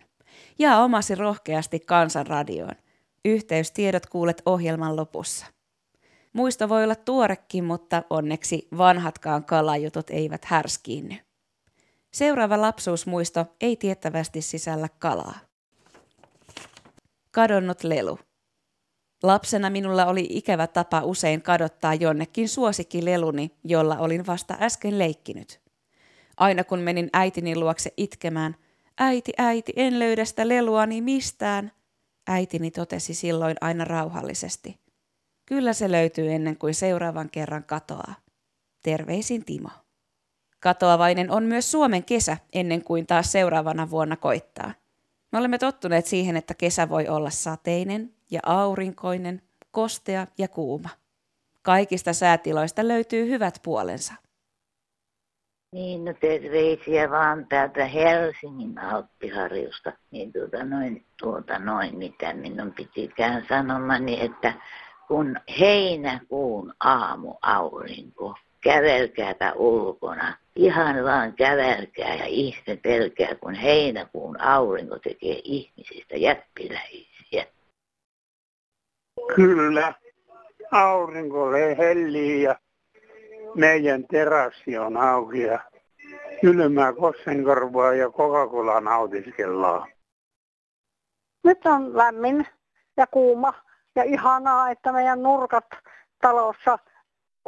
Ja 0.58 0.78
omasi 0.78 1.14
rohkeasti 1.14 1.80
kansanradioon. 1.80 2.74
Yhteystiedot 3.24 4.06
kuulet 4.06 4.42
ohjelman 4.46 4.96
lopussa. 4.96 5.46
Muisto 6.32 6.68
voi 6.68 6.84
olla 6.84 6.94
tuorekin, 6.94 7.64
mutta 7.64 8.02
onneksi 8.10 8.68
vanhatkaan 8.78 9.44
kalajutut 9.44 10.10
eivät 10.10 10.44
härskiinny. 10.44 11.16
Seuraava 12.12 12.60
lapsuusmuisto 12.60 13.46
ei 13.60 13.76
tiettävästi 13.76 14.42
sisällä 14.42 14.88
kalaa. 14.98 15.38
Kadonnut 17.30 17.84
lelu. 17.84 18.18
Lapsena 19.22 19.70
minulla 19.70 20.06
oli 20.06 20.26
ikävä 20.30 20.66
tapa 20.66 21.02
usein 21.02 21.42
kadottaa 21.42 21.94
jonnekin 21.94 22.48
suosikkileluni, 22.48 23.50
jolla 23.64 23.98
olin 23.98 24.26
vasta 24.26 24.56
äsken 24.60 24.98
leikkinyt. 24.98 25.60
Aina 26.36 26.64
kun 26.64 26.78
menin 26.78 27.10
äitini 27.12 27.56
luokse 27.56 27.92
itkemään, 27.96 28.56
äiti, 28.98 29.32
äiti, 29.38 29.72
en 29.76 29.98
löydä 29.98 30.24
sitä 30.24 30.48
leluani 30.48 31.00
mistään, 31.00 31.72
äitini 32.26 32.70
totesi 32.70 33.14
silloin 33.14 33.56
aina 33.60 33.84
rauhallisesti– 33.84 34.78
Kyllä 35.48 35.72
se 35.72 35.90
löytyy 35.90 36.32
ennen 36.32 36.56
kuin 36.56 36.74
seuraavan 36.74 37.30
kerran 37.30 37.64
katoaa. 37.64 38.14
Terveisin 38.82 39.44
Timo. 39.44 39.68
Katoavainen 40.60 41.30
on 41.30 41.42
myös 41.42 41.70
Suomen 41.70 42.04
kesä 42.04 42.36
ennen 42.52 42.84
kuin 42.84 43.06
taas 43.06 43.32
seuraavana 43.32 43.90
vuonna 43.90 44.16
koittaa. 44.16 44.72
Me 45.32 45.38
olemme 45.38 45.58
tottuneet 45.58 46.06
siihen, 46.06 46.36
että 46.36 46.54
kesä 46.54 46.88
voi 46.88 47.08
olla 47.08 47.30
sateinen 47.30 48.12
ja 48.30 48.40
aurinkoinen, 48.46 49.42
kostea 49.70 50.26
ja 50.38 50.48
kuuma. 50.48 50.88
Kaikista 51.62 52.12
säätiloista 52.12 52.88
löytyy 52.88 53.28
hyvät 53.28 53.60
puolensa. 53.62 54.14
Niin, 55.72 56.04
no 56.04 56.14
terveisiä 56.20 57.10
vaan 57.10 57.46
täältä 57.48 57.84
Helsingin 57.84 58.78
Alppiharjusta. 58.78 59.92
Niin 60.10 60.32
tuota 60.32 60.64
noin, 60.64 61.04
tuota 61.16 61.58
noin, 61.58 61.98
mitä 61.98 62.34
minun 62.34 62.72
pitikään 62.72 63.46
sanomani, 63.48 64.24
että 64.24 64.54
kun 65.08 65.40
heinäkuun 65.60 66.74
aamu 66.80 67.34
aurinko, 67.42 68.34
kävelkääpä 68.60 69.52
ulkona. 69.52 70.36
Ihan 70.58 71.04
vaan 71.04 71.34
kävelkää 71.34 72.14
ja 72.14 72.24
ihmetelkää, 72.26 73.34
kun 73.34 73.54
heinäkuun 73.54 74.40
aurinko 74.40 74.98
tekee 74.98 75.40
ihmisistä 75.44 76.16
jättiläisiä. 76.16 77.46
Kyllä, 79.34 79.94
aurinko 80.70 81.50
hellii 81.78 82.42
ja 82.42 82.58
meidän 83.54 84.04
terassi 84.06 84.78
on 84.78 84.96
auki 84.96 85.42
ja 85.42 85.60
kylmää 86.40 86.92
kossenkorvaa 86.92 87.94
ja 87.94 88.10
Coca-Cola 88.10 88.80
nautiskellaan. 88.80 89.88
Nyt 91.44 91.66
on 91.66 91.96
lämmin 91.96 92.46
ja 92.96 93.06
kuuma 93.06 93.54
ja 93.96 94.02
ihanaa, 94.02 94.70
että 94.70 94.92
meidän 94.92 95.22
nurkat 95.22 95.66
talossa 96.20 96.78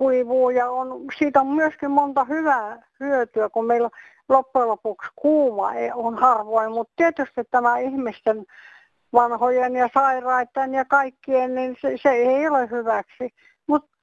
kuivuu 0.01 0.51
ja 0.51 0.71
on, 0.71 1.05
siitä 1.19 1.41
on 1.41 1.47
myöskin 1.47 1.91
monta 1.91 2.25
hyvää 2.25 2.89
hyötyä, 3.01 3.49
kun 3.49 3.67
meillä 3.67 3.91
loppujen 4.29 4.69
lopuksi 4.69 5.11
kuuma 5.17 5.75
ei, 5.75 5.91
on 5.95 6.19
harvoin, 6.19 6.73
mutta 6.73 6.93
tietysti 6.97 7.45
tämä 7.51 7.79
ihmisten 7.79 8.47
vanhojen 9.13 9.77
ja 9.77 9.89
sairaiden 9.95 10.75
ja 10.75 10.85
kaikkien, 10.85 11.55
niin 11.55 11.77
se, 11.81 11.97
se 12.03 12.11
ei 12.11 12.49
ole 12.49 12.71
hyväksi. 12.71 13.35
Mutta 13.67 13.97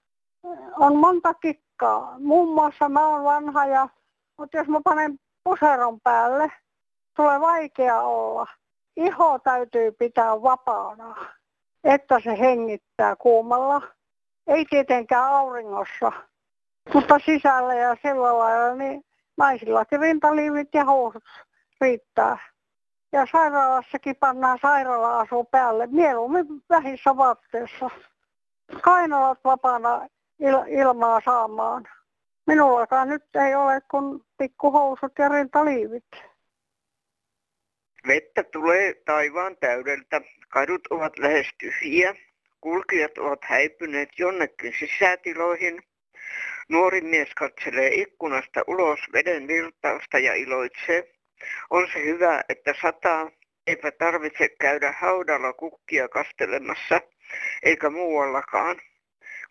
on 0.79 0.95
monta 0.95 1.33
kikkaa. 1.33 2.15
Muun 2.19 2.53
muassa 2.55 2.89
mä 2.89 3.07
oon 3.07 3.23
vanha 3.23 3.65
ja, 3.65 3.89
mutta 4.37 4.57
jos 4.57 4.67
mä 4.67 4.79
panen 4.83 5.19
puseron 5.43 5.99
päälle, 6.01 6.51
tulee 7.15 7.41
vaikea 7.41 8.01
olla. 8.01 8.47
Iho 8.97 9.39
täytyy 9.39 9.91
pitää 9.91 10.41
vapaana 10.41 11.15
että 11.87 12.19
se 12.23 12.39
hengittää 12.39 13.15
kuumalla. 13.15 13.81
Ei 14.47 14.65
tietenkään 14.69 15.25
auringossa, 15.25 16.11
mutta 16.93 17.19
sisällä 17.19 17.73
ja 17.73 17.95
sillä 18.01 18.37
lailla, 18.37 18.75
niin 18.75 19.05
naisillakin 19.37 19.99
rintaliivit 19.99 20.69
ja 20.73 20.85
housut 20.85 21.23
riittää. 21.81 22.37
ja 23.11 23.25
sairaalassakin 23.31 24.15
pannaan 24.15 24.59
sairaala-asu 24.61 25.43
päälle, 25.43 25.87
mieluummin 25.87 26.45
vähissä 26.69 27.17
vaatteissa. 27.17 27.89
Kainalat 28.81 29.39
vapaana 29.43 30.07
il- 30.41 30.67
ilmaa 30.67 31.21
saamaan. 31.25 31.87
Minullakaan 32.47 33.09
nyt 33.09 33.35
ei 33.35 33.55
ole 33.55 33.81
kuin 33.91 34.25
pikkuhousut 34.37 35.11
ja 35.19 35.29
rintaliivit. 35.29 36.07
Vettä 38.07 38.43
tulee 38.43 38.93
taivaan 39.05 39.57
täydeltä. 39.59 40.21
Kadut 40.49 40.81
ovat 40.89 41.19
lähes 41.19 41.47
tyhjiä. 41.59 42.15
Kulkijat 42.67 43.17
ovat 43.17 43.39
häipyneet 43.43 44.09
jonnekin 44.19 44.73
sisätiloihin. 44.79 45.83
Nuori 46.69 47.01
mies 47.01 47.29
katselee 47.35 47.93
ikkunasta 47.93 48.63
ulos 48.67 48.99
veden 49.13 49.47
virtausta 49.47 50.19
ja 50.19 50.33
iloitsee. 50.33 51.13
On 51.69 51.87
se 51.93 52.03
hyvä, 52.05 52.41
että 52.49 52.73
sataa. 52.81 53.31
Eipä 53.67 53.91
tarvitse 53.91 54.49
käydä 54.59 54.91
haudalla 54.91 55.53
kukkia 55.53 56.07
kastelemassa, 56.09 57.01
eikä 57.63 57.89
muuallakaan. 57.89 58.81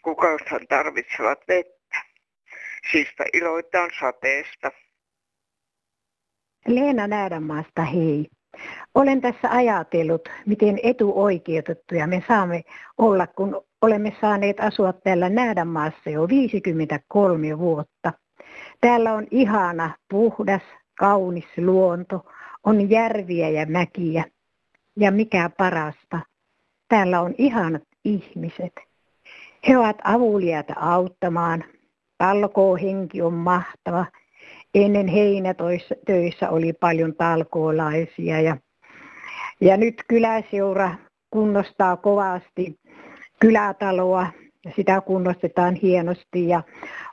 Kukauthan 0.02 0.66
tarvitsevat 0.68 1.40
vettä. 1.48 1.96
Siispä 2.92 3.24
iloitaan 3.32 3.90
sateesta. 4.00 4.70
Leena 6.66 7.06
Näädänmaasta, 7.06 7.82
hei. 7.82 8.26
Olen 8.96 9.20
tässä 9.20 9.50
ajatellut, 9.50 10.28
miten 10.46 10.78
etuoikeutettuja 10.82 12.06
me 12.06 12.24
saamme 12.28 12.64
olla, 12.98 13.26
kun 13.26 13.62
olemme 13.82 14.16
saaneet 14.20 14.60
asua 14.60 14.92
täällä 14.92 15.28
Näädänmaassa 15.28 16.10
jo 16.10 16.28
53 16.28 17.58
vuotta. 17.58 18.12
Täällä 18.80 19.14
on 19.14 19.26
ihana, 19.30 19.90
puhdas, 20.10 20.62
kaunis 20.98 21.44
luonto, 21.56 22.26
on 22.64 22.90
järviä 22.90 23.48
ja 23.48 23.66
mäkiä. 23.66 24.24
Ja 24.96 25.10
mikä 25.10 25.50
parasta, 25.58 26.20
täällä 26.88 27.20
on 27.20 27.34
ihanat 27.38 27.82
ihmiset. 28.04 28.72
He 29.68 29.78
ovat 29.78 29.98
avuliaita 30.04 30.74
auttamaan. 30.76 31.64
Talkoohenki 32.18 33.22
on 33.22 33.34
mahtava. 33.34 34.06
Ennen 34.74 35.08
heinätöissä 35.08 36.50
oli 36.50 36.72
paljon 36.72 37.14
talkoolaisia 37.14 38.40
ja, 38.40 38.56
ja 39.60 39.76
nyt 39.76 39.94
kyläseura 40.08 40.94
kunnostaa 41.30 41.96
kovasti 41.96 42.78
kylätaloa 43.40 44.26
sitä 44.76 45.00
kunnostetaan 45.00 45.74
hienosti 45.74 46.48
ja 46.48 46.62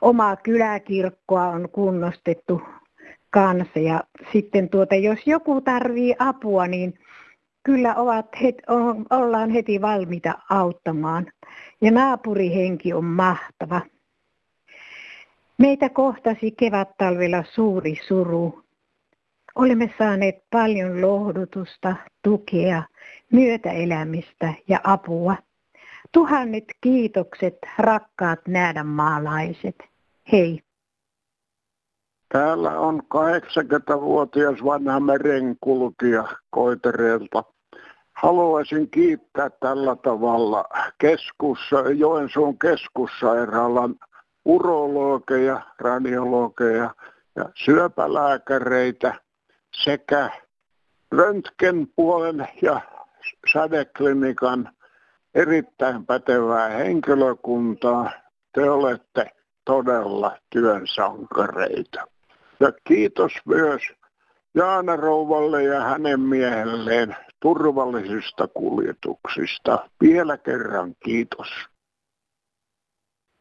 omaa 0.00 0.36
kyläkirkkoa 0.36 1.48
on 1.48 1.68
kunnostettu 1.72 2.62
kanssa. 3.30 3.78
Ja 3.78 4.04
sitten 4.32 4.68
tuota, 4.68 4.94
jos 4.94 5.18
joku 5.26 5.60
tarvii 5.60 6.14
apua, 6.18 6.66
niin 6.66 6.94
kyllä 7.62 7.94
ovat 7.94 8.26
het, 8.42 8.54
on, 8.68 9.06
ollaan 9.10 9.50
heti 9.50 9.80
valmiita 9.80 10.34
auttamaan. 10.50 11.26
Ja 11.80 11.90
naapurihenki 11.90 12.92
on 12.92 13.04
mahtava. 13.04 13.80
Meitä 15.58 15.88
kohtasi 15.88 16.50
kevät-talvella 16.50 17.44
suuri 17.54 17.94
suru. 18.08 18.63
Olemme 19.54 19.94
saaneet 19.98 20.34
paljon 20.50 21.00
lohdutusta, 21.00 21.96
tukea, 22.22 22.82
myötäelämistä 23.32 24.54
ja 24.68 24.80
apua. 24.84 25.36
Tuhannet 26.12 26.64
kiitokset, 26.80 27.58
rakkaat 27.78 28.40
näädänmaalaiset. 28.48 29.76
Hei. 30.32 30.62
Täällä 32.32 32.78
on 32.80 33.02
80-vuotias 33.14 34.64
vanha 34.64 35.00
merenkulkija 35.00 36.24
Koitereelta. 36.50 37.44
Haluaisin 38.12 38.90
kiittää 38.90 39.50
tällä 39.50 39.96
tavalla 39.96 40.64
keskus, 40.98 41.58
Joensuun 41.96 42.58
keskussairaalan 42.58 43.94
urologeja, 44.44 45.60
radiologeja 45.78 46.94
ja 47.36 47.48
syöpälääkäreitä 47.54 49.23
sekä 49.74 50.30
röntgenpuolen 51.12 52.48
ja 52.62 52.80
sädeklinikan 53.52 54.68
erittäin 55.34 56.06
pätevää 56.06 56.68
henkilökuntaa. 56.68 58.10
Te 58.52 58.70
olette 58.70 59.30
todella 59.64 60.38
työnsankareita. 60.50 62.06
Ja 62.60 62.72
kiitos 62.84 63.32
myös 63.44 63.82
Jaana 64.54 64.96
Rouvalle 64.96 65.62
ja 65.62 65.80
hänen 65.80 66.20
miehelleen 66.20 67.16
turvallisista 67.40 68.48
kuljetuksista. 68.48 69.90
Vielä 70.00 70.36
kerran 70.36 70.94
kiitos. 71.04 71.48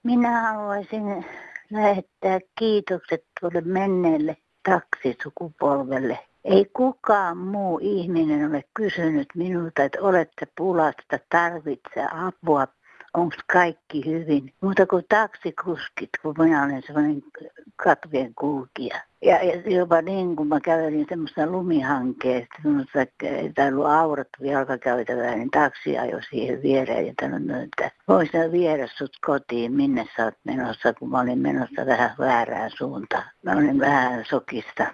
Minä 0.04 0.42
haluaisin 0.42 1.26
lähettää 1.72 2.40
kiitokset 2.60 3.26
tuolle 3.40 3.62
menneelle 3.62 4.38
taksisukupolvelle. 4.64 6.20
Ei 6.44 6.66
kukaan 6.74 7.38
muu 7.38 7.80
ihminen 7.82 8.50
ole 8.50 8.64
kysynyt 8.74 9.28
minulta, 9.36 9.84
että 9.84 10.02
olette 10.02 10.48
pulasta, 10.58 11.20
tarvitse 11.30 12.06
apua, 12.14 12.68
onko 13.14 13.36
kaikki 13.54 14.06
hyvin. 14.06 14.54
Mutta 14.62 14.86
kuin 14.86 15.06
taksikuskit, 15.10 16.10
kun 16.22 16.36
minä 16.38 16.64
olen 16.64 16.84
sellainen 16.88 17.24
katvien 17.76 18.36
kulkija. 18.36 19.02
Ja, 19.22 19.44
ja 19.44 19.76
jopa 19.76 20.02
niin, 20.02 20.36
kun 20.36 20.48
mä 20.48 20.60
kävelin 20.60 21.06
semmoista 21.10 21.48
lumihankkeesta, 21.48 22.56
semmoista, 22.62 23.00
ei 23.00 23.52
ollut 23.74 23.86
aurattu 23.86 24.44
jalkakäytävää, 24.44 25.36
niin 25.36 25.52
taksi 25.52 25.98
ajoi 25.98 26.24
siihen 26.30 26.62
viereen 26.62 27.08
ja 27.08 27.14
sanoi, 27.22 27.64
että 27.64 27.92
voisin 28.08 28.52
viedä 28.52 28.88
sut 28.88 29.18
kotiin, 29.26 29.74
minne 29.74 30.06
sä 30.18 30.26
oot 30.26 30.38
menossa, 30.44 30.94
kun 30.94 31.10
mä 31.10 31.20
olin 31.20 31.40
menossa 31.40 31.86
vähän 31.86 32.16
väärään 32.20 32.72
suuntaan. 32.78 33.26
Mä 33.44 33.52
olin 33.52 33.80
vähän 33.80 34.26
sokista. 34.30 34.86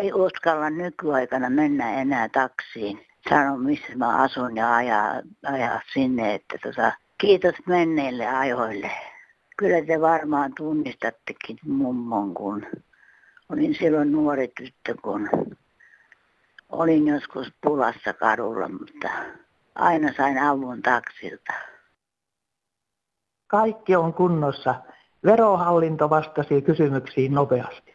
Ei 0.00 0.12
uskalla 0.12 0.70
nykyaikana 0.70 1.50
mennä 1.50 2.00
enää 2.00 2.28
taksiin 2.28 3.06
sano, 3.28 3.56
missä 3.56 3.96
mä 3.96 4.16
asun 4.16 4.56
ja 4.56 4.74
ajaa, 4.74 5.22
ajaa 5.42 5.80
sinne, 5.92 6.34
että 6.34 6.58
tota, 6.62 6.92
kiitos 7.18 7.54
menneille 7.66 8.26
ajoille. 8.26 8.90
Kyllä 9.56 9.86
te 9.86 10.00
varmaan 10.00 10.52
tunnistattekin 10.56 11.58
mummon, 11.66 12.34
kun 12.34 12.66
olin 13.48 13.74
silloin 13.74 14.12
nuori 14.12 14.48
tyttö, 14.48 14.94
kun 15.02 15.28
olin 16.68 17.08
joskus 17.08 17.52
pulassa 17.62 18.12
kadulla, 18.12 18.68
mutta 18.68 19.08
aina 19.74 20.12
sain 20.16 20.38
avun 20.38 20.82
taksilta. 20.82 21.52
Kaikki 23.46 23.96
on 23.96 24.14
kunnossa. 24.14 24.74
Verohallinto 25.24 26.10
vastasi 26.10 26.62
kysymyksiin 26.62 27.34
nopeasti. 27.34 27.94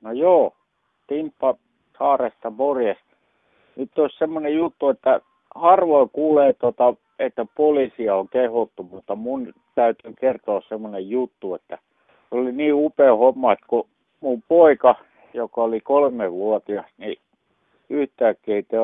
No 0.00 0.12
joo, 0.12 0.56
Timppa 1.06 1.54
Saaresta 1.98 2.50
morjesta. 2.50 3.16
Nyt 3.76 3.98
olisi 3.98 4.18
semmoinen 4.18 4.54
juttu, 4.54 4.88
että 4.88 5.20
harvoin 5.54 6.10
kuulee, 6.10 6.52
tota, 6.52 6.94
että 7.18 7.46
poliisia 7.56 8.16
on 8.16 8.28
kehottu, 8.28 8.82
mutta 8.82 9.14
mun 9.14 9.52
täytyy 9.74 10.14
kertoa 10.20 10.62
semmoinen 10.68 11.10
juttu, 11.10 11.54
että 11.54 11.78
oli 12.30 12.52
niin 12.52 12.74
upea 12.74 13.16
homma, 13.16 13.52
että 13.52 13.66
kun 13.68 13.88
mun 14.20 14.42
poika, 14.48 14.94
joka 15.34 15.62
oli 15.62 15.80
kolmevuotias, 15.80 16.86
niin 16.98 17.18
yhtäkkiä 17.90 18.62
te 18.62 18.76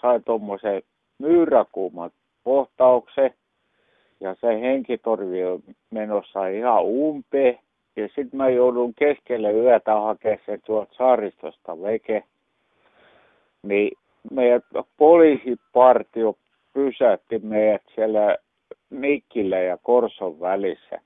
sai 0.00 0.20
tuommoisen 0.20 0.82
myyräkuuman 1.18 2.10
kohtauksen, 2.44 3.34
ja 4.20 4.34
se 4.40 4.60
henkitorvi 4.60 5.44
on 5.44 5.62
menossa 5.90 6.46
ihan 6.46 6.84
umpeen. 6.84 7.58
Ja 7.96 8.06
sitten 8.06 8.30
mä 8.32 8.48
joudun 8.48 8.94
keskelle 8.94 9.52
yötä 9.52 9.94
hakemaan 9.94 10.40
sen 10.46 10.60
tuolta 10.66 10.94
saaristosta 10.94 11.82
veke. 11.82 12.24
Niin 13.62 13.98
meidän 14.30 14.62
poliisipartio 14.96 16.36
pysäytti 16.72 17.38
meidät 17.38 17.82
siellä 17.94 18.36
Mikkillä 18.90 19.58
ja 19.58 19.78
Korson 19.82 20.40
välissä. 20.40 21.00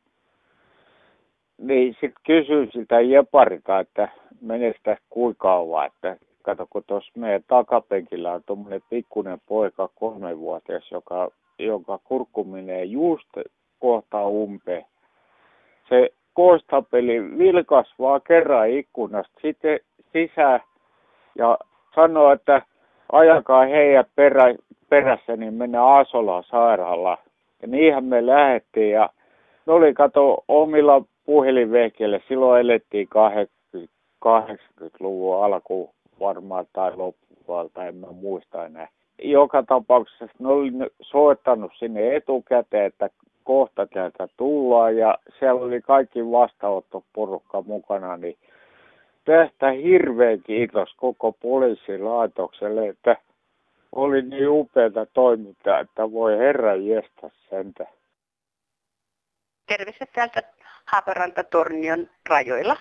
Niin 1.59 1.92
sitten 1.92 2.22
kysyin 2.26 2.70
siltä 2.72 3.00
Jeparilta, 3.00 3.79
että 3.79 4.09
meneekö 4.40 4.79
tästä 4.83 5.07
kuinka 5.11 5.38
kauan, 5.38 5.87
että 5.87 6.16
kato 6.42 6.66
kun 6.70 6.85
tuossa 6.87 7.12
meidän 7.16 7.44
takapenkillä 7.48 8.33
on 8.33 8.42
tuommoinen 8.46 8.83
pikkuinen 8.90 9.40
poika, 9.46 9.88
kolmevuotias, 9.94 10.90
joka, 10.90 11.31
jonka 11.59 11.98
kurkku 12.05 12.44
menee 12.44 12.85
just 12.85 13.29
kohta 13.79 14.26
umpeen. 14.26 14.85
Se 15.88 16.11
koostapeli 16.35 17.38
vilkas 17.38 17.94
vaan 17.98 18.20
kerran 18.29 18.70
ikkunasta 18.70 19.40
sitten 19.42 19.81
sisään 20.12 20.61
ja 21.38 21.59
sanoi, 21.94 22.35
että 22.35 22.62
ajakaa 23.12 23.66
heidät 23.66 24.09
perä, 24.16 24.55
perässä, 24.88 25.37
niin 25.37 25.55
mennään 25.55 25.96
Asolaan 25.96 26.44
sairaalaan. 26.44 27.18
Ja 27.62 27.68
niinhän 27.68 28.05
me 28.05 28.27
lähdettiin 28.27 28.90
ja 28.90 29.11
ne 29.66 29.72
oli 29.72 29.94
kato 29.94 30.44
omilla 30.49 31.03
puhelinvehkeillä. 31.25 32.20
Silloin 32.29 32.61
elettiin 32.61 33.09
80, 33.09 33.94
80-luvun 34.27 35.44
alkuun 35.44 35.90
varmaan 36.20 36.66
tai 36.72 36.96
loppupuolta, 36.96 37.87
en 37.87 37.94
mä 37.94 38.07
muista 38.07 38.66
enää. 38.66 38.88
Joka 39.22 39.62
tapauksessa 39.62 40.27
ne 40.38 40.49
oli 40.49 40.72
soittanut 41.01 41.72
sinne 41.79 42.16
etukäteen, 42.16 42.87
että 42.87 43.11
kohta 43.44 43.87
täältä 43.87 44.29
tullaan 44.37 44.96
ja 44.96 45.18
siellä 45.38 45.61
oli 45.61 45.81
kaikki 45.81 46.31
vastaanottoporukka 46.31 47.62
mukana, 47.62 48.16
niin 48.16 48.37
tästä 49.25 49.70
hirveän 49.70 50.40
kiitos 50.46 50.94
koko 50.96 51.33
poliisilaitokselle, 51.33 52.88
että 52.88 53.16
oli 53.96 54.22
niin 54.22 54.48
upeata 54.48 55.06
toimintaa, 55.06 55.80
että 55.80 56.11
voi 56.12 56.38
herra 56.38 56.74
jestä 56.74 57.30
sentä. 57.50 57.87
Terveiset 59.66 60.12
täältä 60.12 60.42
Haaparanta-Tornion 60.85 62.11
rajoilla. 62.28 62.76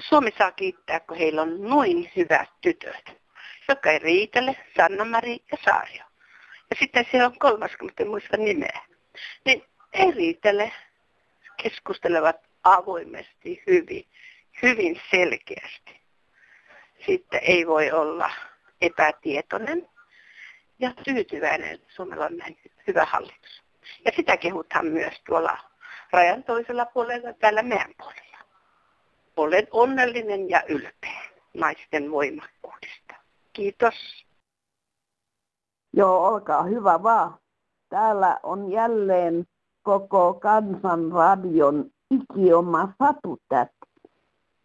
Suomi 0.00 0.30
saa 0.38 0.52
kiittää, 0.52 1.00
kun 1.00 1.16
heillä 1.16 1.42
on 1.42 1.62
noin 1.62 2.10
hyvät 2.16 2.48
tytöt, 2.60 3.04
jotka 3.68 3.90
ei 3.90 3.98
riitele, 3.98 4.56
Sanna-Mari 4.76 5.38
ja 5.52 5.58
Saario. 5.64 6.04
Ja 6.70 6.76
sitten 6.78 7.06
siellä 7.10 7.26
on 7.26 7.38
kolmas, 7.38 7.76
kun 7.76 7.90
en 8.00 8.08
muista 8.08 8.36
nimeä. 8.36 8.80
Niin 9.44 9.64
ei 9.92 10.10
riitele, 10.10 10.72
keskustelevat 11.62 12.36
avoimesti 12.64 13.62
hyvin, 13.66 14.06
hyvin 14.62 15.00
selkeästi. 15.10 16.00
Sitten 17.06 17.40
ei 17.42 17.66
voi 17.66 17.90
olla 17.90 18.30
epätietoinen 18.82 19.88
ja 20.78 20.92
tyytyväinen. 21.04 21.78
Suomella 21.88 22.26
on 22.26 22.36
näin 22.36 22.58
hyvä 22.86 23.04
hallitus. 23.04 23.62
Ja 24.04 24.12
sitä 24.16 24.36
kehutaan 24.36 24.86
myös 24.86 25.14
tuolla 25.26 25.58
rajan 26.12 26.44
toisella 26.44 26.86
puolella, 26.86 27.32
täällä 27.32 27.62
meidän 27.62 27.94
puolella. 27.98 28.38
Olen 29.36 29.66
onnellinen 29.70 30.50
ja 30.50 30.62
ylpeä 30.68 31.22
naisten 31.54 32.10
voimakkuudesta. 32.10 33.14
Kiitos. 33.52 33.94
Joo, 35.92 36.26
olkaa 36.26 36.62
hyvä 36.62 37.02
vaan. 37.02 37.38
Täällä 37.88 38.40
on 38.42 38.72
jälleen 38.72 39.46
koko 39.82 40.34
kansanradion 40.34 41.90
ikioma 42.10 42.92
satutäti. 42.98 43.72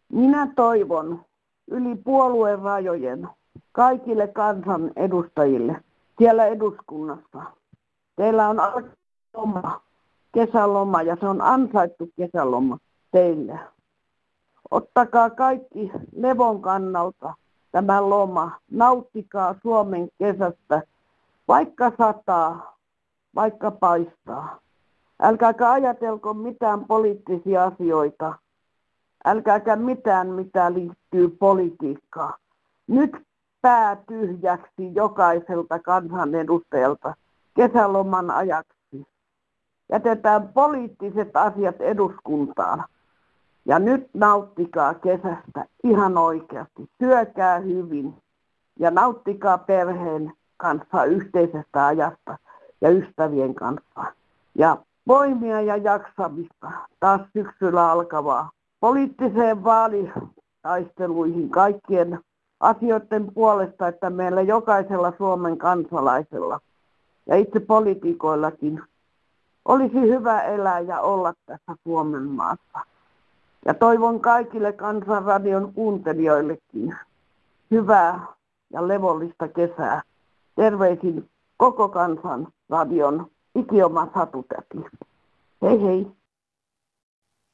Minä 0.10 0.48
toivon 0.56 1.26
yli 1.68 1.96
puolueen 1.96 2.60
rajojen 2.60 3.28
kaikille 3.72 4.28
kansan 4.28 4.92
edustajille 4.96 5.82
siellä 6.18 6.46
eduskunnassa. 6.46 7.44
Teillä 8.16 8.50
on 8.50 8.58
loma, 9.34 9.82
kesäloma 10.32 11.02
ja 11.02 11.18
se 11.20 11.28
on 11.28 11.42
ansaittu 11.42 12.10
kesäloma 12.16 12.78
teille. 13.12 13.60
Ottakaa 14.72 15.30
kaikki 15.30 15.92
levon 16.16 16.62
kannalta 16.62 17.34
tämä 17.72 18.10
loma. 18.10 18.52
Nauttikaa 18.72 19.56
Suomen 19.62 20.10
kesästä, 20.20 20.82
vaikka 21.48 21.92
sataa, 21.98 22.78
vaikka 23.36 23.72
paistaa. 23.72 24.60
Älkääkä 25.22 25.72
ajatelko 25.72 26.34
mitään 26.34 26.86
poliittisia 26.86 27.64
asioita. 27.64 28.34
Älkääkä 29.26 29.76
mitään, 29.76 30.28
mitä 30.28 30.74
liittyy 30.74 31.30
politiikkaan. 31.30 32.34
Nyt 32.88 33.27
pää 33.62 33.98
tyhjäksi 34.08 34.96
jokaiselta 34.96 35.80
kansanedustajalta 35.80 37.14
kesäloman 37.56 38.32
ajaksi. 38.32 39.08
Jätetään 39.92 40.48
poliittiset 40.48 41.30
asiat 41.34 41.82
eduskuntaan. 41.82 42.84
Ja 43.66 43.80
nyt 43.80 44.10
nauttikaa 44.14 44.94
kesästä 44.94 45.66
ihan 45.84 46.18
oikeasti. 46.18 46.90
Syökää 47.00 47.60
hyvin 47.60 48.16
ja 48.80 48.92
nauttikaa 48.92 49.58
perheen 49.58 50.34
kanssa 50.58 51.04
yhteisestä 51.04 51.86
ajasta 51.86 52.38
ja 52.82 52.90
ystävien 52.90 53.56
kanssa. 53.56 54.14
Ja 54.56 54.78
voimia 55.08 55.62
ja 55.62 55.78
jaksamista 55.78 56.72
taas 57.00 57.22
syksyllä 57.34 57.92
alkavaa 57.92 58.52
poliittiseen 58.80 59.64
vaalitaisteluihin 59.64 61.50
kaikkien 61.50 62.20
asioiden 62.60 63.34
puolesta, 63.34 63.88
että 63.88 64.10
meillä 64.10 64.42
jokaisella 64.42 65.14
Suomen 65.18 65.58
kansalaisella 65.58 66.60
ja 67.26 67.36
itse 67.36 67.60
poliitikoillakin 67.60 68.82
olisi 69.66 70.02
hyvä 70.02 70.42
elää 70.42 70.80
ja 70.80 71.02
olla 71.02 71.34
tässä 71.46 71.76
Suomen 71.84 72.24
maassa. 72.24 72.80
Ja 73.66 73.74
toivon 73.74 74.20
kaikille 74.20 74.74
Kansanradion 74.74 75.74
kuuntelijoillekin 75.74 76.96
hyvää 77.72 78.26
ja 78.74 78.88
levollista 78.88 79.48
kesää. 79.48 80.02
Terveisin 80.56 81.30
koko 81.58 81.90
Kansanradion 81.90 83.32
ikioma 83.56 84.08
satutäti. 84.14 84.78
Hei 85.62 85.82
hei. 85.82 86.08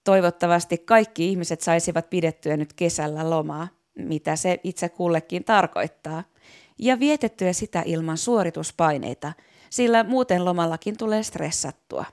Toivottavasti 0.03 0.77
kaikki 0.77 1.29
ihmiset 1.29 1.61
saisivat 1.61 2.09
pidettyä 2.09 2.57
nyt 2.57 2.73
kesällä 2.73 3.29
lomaa 3.29 3.67
mitä 3.95 4.35
se 4.35 4.59
itse 4.63 4.89
kullekin 4.89 5.43
tarkoittaa, 5.43 6.23
ja 6.79 6.99
vietettyä 6.99 7.53
sitä 7.53 7.83
ilman 7.85 8.17
suorituspaineita, 8.17 9.33
sillä 9.69 10.03
muuten 10.03 10.45
lomallakin 10.45 10.97
tulee 10.97 11.23
stressattua. 11.23 12.05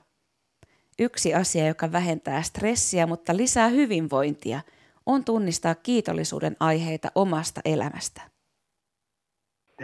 Yksi 0.99 1.33
asia, 1.33 1.67
joka 1.67 1.91
vähentää 1.91 2.41
stressiä, 2.41 3.07
mutta 3.07 3.37
lisää 3.37 3.67
hyvinvointia, 3.67 4.61
on 5.05 5.23
tunnistaa 5.23 5.75
kiitollisuuden 5.75 6.55
aiheita 6.59 7.11
omasta 7.15 7.61
elämästä. 7.65 8.21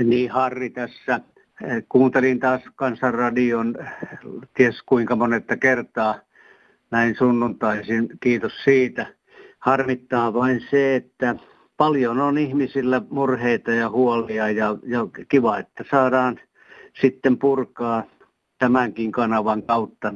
Niin 0.03 0.31
Harri 0.31 0.69
tässä. 0.69 1.19
Kuuntelin 1.89 2.39
taas 2.39 2.61
Kansanradion 2.75 3.75
ties 4.53 4.81
kuinka 4.85 5.15
monetta 5.15 5.57
kertaa 5.57 6.19
näin 6.91 7.15
sunnuntaisin. 7.17 8.09
Kiitos 8.19 8.53
siitä. 8.63 9.13
Harmittaa 9.59 10.33
vain 10.33 10.61
se, 10.69 10.95
että 10.95 11.35
paljon 11.77 12.19
on 12.19 12.37
ihmisillä 12.37 13.01
murheita 13.09 13.71
ja 13.71 13.89
huolia 13.89 14.49
ja, 14.49 14.77
ja 14.83 15.07
kiva, 15.29 15.57
että 15.57 15.83
saadaan 15.91 16.39
sitten 17.01 17.37
purkaa 17.37 18.03
tämänkin 18.59 19.11
kanavan 19.11 19.63
kautta 19.63 20.13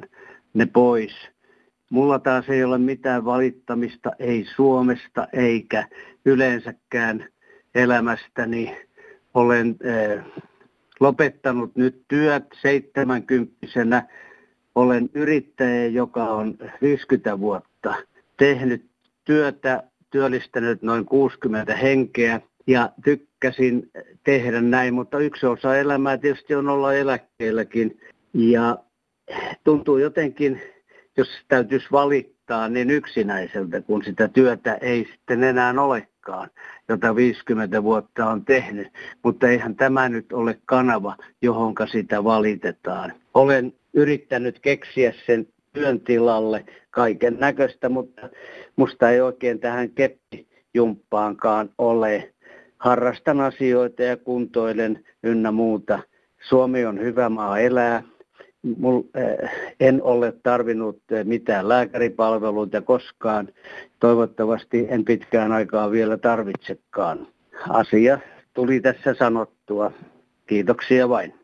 ne 0.53 0.65
pois. 0.65 1.11
Mulla 1.89 2.19
taas 2.19 2.49
ei 2.49 2.63
ole 2.63 2.77
mitään 2.77 3.25
valittamista, 3.25 4.11
ei 4.19 4.45
Suomesta 4.55 5.27
eikä 5.33 5.87
yleensäkään 6.25 7.25
elämästäni. 7.75 8.77
Olen 9.33 9.75
äh, 9.85 10.25
lopettanut 10.99 11.75
nyt 11.75 12.03
työt 12.07 12.43
70 12.61 14.03
Olen 14.75 15.09
yrittäjä, 15.13 15.87
joka 15.87 16.23
on 16.23 16.57
50 16.81 17.39
vuotta 17.39 17.95
tehnyt 18.37 18.85
työtä 19.23 19.90
työllistänyt 20.11 20.81
noin 20.81 21.05
60 21.05 21.75
henkeä 21.75 22.41
ja 22.67 22.89
tykkäsin 23.03 23.91
tehdä 24.23 24.61
näin, 24.61 24.93
mutta 24.93 25.19
yksi 25.19 25.45
osa 25.45 25.77
elämää 25.77 26.17
tietysti 26.17 26.55
on 26.55 26.69
olla 26.69 26.93
eläkkeelläkin 26.93 27.99
ja 28.33 28.77
tuntuu 29.63 29.97
jotenkin, 29.97 30.61
jos 31.17 31.27
täytyisi 31.47 31.87
valittaa, 31.91 32.69
niin 32.69 32.89
yksinäiseltä, 32.89 33.81
kun 33.81 34.03
sitä 34.03 34.27
työtä 34.27 34.73
ei 34.81 35.07
sitten 35.11 35.43
enää 35.43 35.73
olekaan, 35.77 36.49
jota 36.89 37.15
50 37.15 37.83
vuotta 37.83 38.29
on 38.29 38.45
tehnyt. 38.45 38.87
Mutta 39.23 39.47
eihän 39.47 39.75
tämä 39.75 40.09
nyt 40.09 40.33
ole 40.33 40.57
kanava, 40.65 41.15
johonka 41.41 41.87
sitä 41.87 42.23
valitetaan. 42.23 43.13
Olen 43.33 43.73
yrittänyt 43.93 44.59
keksiä 44.59 45.13
sen 45.25 45.47
työn 45.73 45.99
tilalle 45.99 46.65
kaiken 46.89 47.37
näköistä, 47.39 47.89
mutta 47.89 48.29
musta 48.75 49.09
ei 49.09 49.21
oikein 49.21 49.59
tähän 49.59 49.89
keppijumppaankaan 49.89 51.69
ole. 51.77 52.33
Harrastan 52.77 53.41
asioita 53.41 54.03
ja 54.03 54.17
kuntoilen 54.17 55.03
ynnä 55.23 55.51
muuta. 55.51 55.99
Suomi 56.49 56.85
on 56.85 56.99
hyvä 56.99 57.29
maa 57.29 57.59
elää. 57.59 58.03
Mul, 58.77 59.01
äh, 59.17 59.51
en 59.79 60.03
ole 60.03 60.33
tarvinnut 60.43 61.01
eh, 61.11 61.25
mitään 61.25 61.69
lääkäripalveluita 61.69 62.81
koskaan. 62.81 63.47
Toivottavasti 63.99 64.87
en 64.89 65.05
pitkään 65.05 65.51
aikaa 65.51 65.91
vielä 65.91 66.17
tarvitsekaan. 66.17 67.27
Asia 67.69 68.19
tuli 68.53 68.79
tässä 68.79 69.13
sanottua. 69.13 69.91
Kiitoksia 70.47 71.09
vain. 71.09 71.40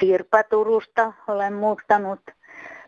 Sirpa 0.00 0.42
Turusta 0.42 1.12
olen 1.28 1.52
muuttanut 1.52 2.20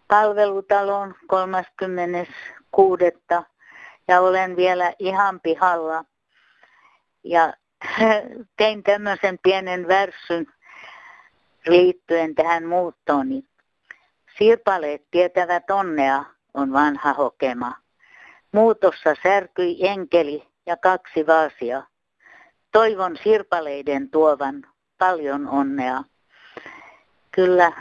palvelutalon 0.09 1.15
36. 1.27 3.05
ja 4.09 4.21
olen 4.21 4.57
vielä 4.57 4.93
ihan 4.99 5.41
pihalla. 5.41 6.05
Ja 7.25 7.55
tein 8.57 8.83
tämmöisen 8.83 9.39
pienen 9.43 9.89
värssyn 9.89 10.47
liittyen 11.67 12.35
tähän 12.35 12.67
muuttoon. 12.67 13.29
Niin 13.29 13.49
Sirpaleet 14.39 15.03
tietävät 15.11 15.71
onnea 15.71 16.25
on 16.55 16.73
vanha 16.73 17.13
hokema. 17.13 17.77
Muutossa 18.53 19.15
särkyi 19.23 19.87
enkeli 19.87 20.49
ja 20.67 20.77
kaksi 20.77 21.27
vaasia. 21.27 21.83
Toivon 22.73 23.17
sirpaleiden 23.23 24.11
tuovan 24.11 24.67
paljon 24.99 25.49
onnea. 25.49 26.05
Kyllä 27.35 27.73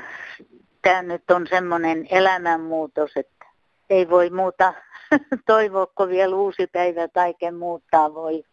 tämä 0.81 1.01
nyt 1.01 1.31
on 1.31 1.47
semmoinen 1.47 2.07
elämänmuutos, 2.11 3.11
että 3.15 3.45
ei 3.89 4.09
voi 4.09 4.29
muuta 4.29 4.73
toivoa, 5.45 5.87
vielä 6.09 6.35
uusi 6.35 6.67
päivä 6.67 7.07
kaiken 7.07 7.55
muuttaa 7.55 8.13
voi. 8.13 8.43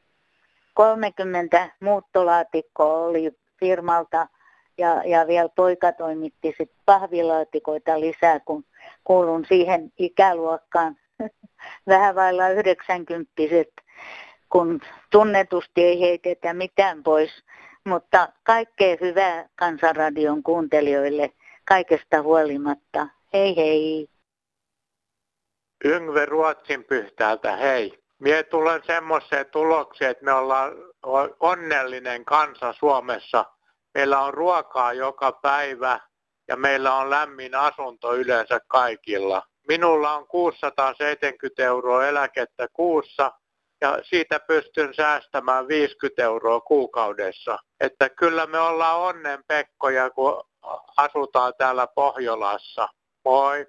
30 0.74 1.70
muuttolaatikkoa 1.80 2.96
oli 2.96 3.32
firmalta 3.60 4.28
ja, 4.78 5.02
ja 5.04 5.26
vielä 5.26 5.48
poika 5.48 5.92
toimitti 5.92 6.54
sit 6.58 6.72
pahvilaatikoita 6.86 8.00
lisää, 8.00 8.40
kun 8.40 8.64
kuulun 9.04 9.44
siihen 9.48 9.92
ikäluokkaan 9.98 10.96
vähän 11.88 12.14
vailla 12.14 12.48
90 12.48 13.32
kun 14.50 14.80
tunnetusti 15.10 15.84
ei 15.84 16.00
heitetä 16.00 16.54
mitään 16.54 17.02
pois. 17.02 17.30
Mutta 17.86 18.28
kaikkea 18.42 18.96
hyvää 19.00 19.48
Kansanradion 19.54 20.42
kuuntelijoille 20.42 21.32
kaikesta 21.68 22.22
huolimatta. 22.22 23.06
Hei 23.32 23.56
hei! 23.56 24.08
Yngve 25.84 26.26
Ruotsin 26.26 26.84
pyhtäältä, 26.84 27.56
hei. 27.56 27.98
Mie 28.18 28.42
tulen 28.42 28.82
semmoiseen 28.86 29.46
tulokseen, 29.46 30.10
että 30.10 30.24
me 30.24 30.32
ollaan 30.32 30.72
onnellinen 31.40 32.24
kansa 32.24 32.72
Suomessa. 32.72 33.44
Meillä 33.94 34.20
on 34.20 34.34
ruokaa 34.34 34.92
joka 34.92 35.32
päivä 35.32 36.00
ja 36.48 36.56
meillä 36.56 36.94
on 36.94 37.10
lämmin 37.10 37.54
asunto 37.54 38.14
yleensä 38.14 38.60
kaikilla. 38.68 39.42
Minulla 39.68 40.16
on 40.16 40.26
670 40.26 41.64
euroa 41.64 42.06
eläkettä 42.06 42.68
kuussa 42.72 43.32
ja 43.80 43.98
siitä 44.02 44.40
pystyn 44.40 44.94
säästämään 44.94 45.68
50 45.68 46.22
euroa 46.22 46.60
kuukaudessa. 46.60 47.58
Että 47.80 48.08
kyllä 48.08 48.46
me 48.46 48.58
ollaan 48.58 49.00
onnen 49.00 49.44
pekkoja, 49.48 50.10
kun 50.10 50.42
asutaan 50.96 51.52
täällä 51.58 51.86
Pohjolassa. 51.86 52.88
Moi! 53.24 53.66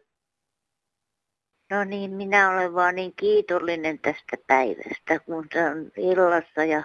No 1.70 1.84
niin, 1.84 2.12
minä 2.12 2.52
olen 2.52 2.74
vaan 2.74 2.96
niin 2.96 3.14
kiitollinen 3.16 4.00
tästä 4.00 4.38
päivästä, 4.48 5.20
kun 5.26 5.48
se 5.54 5.64
on 5.64 5.92
illassa 5.98 6.64
ja 6.64 6.84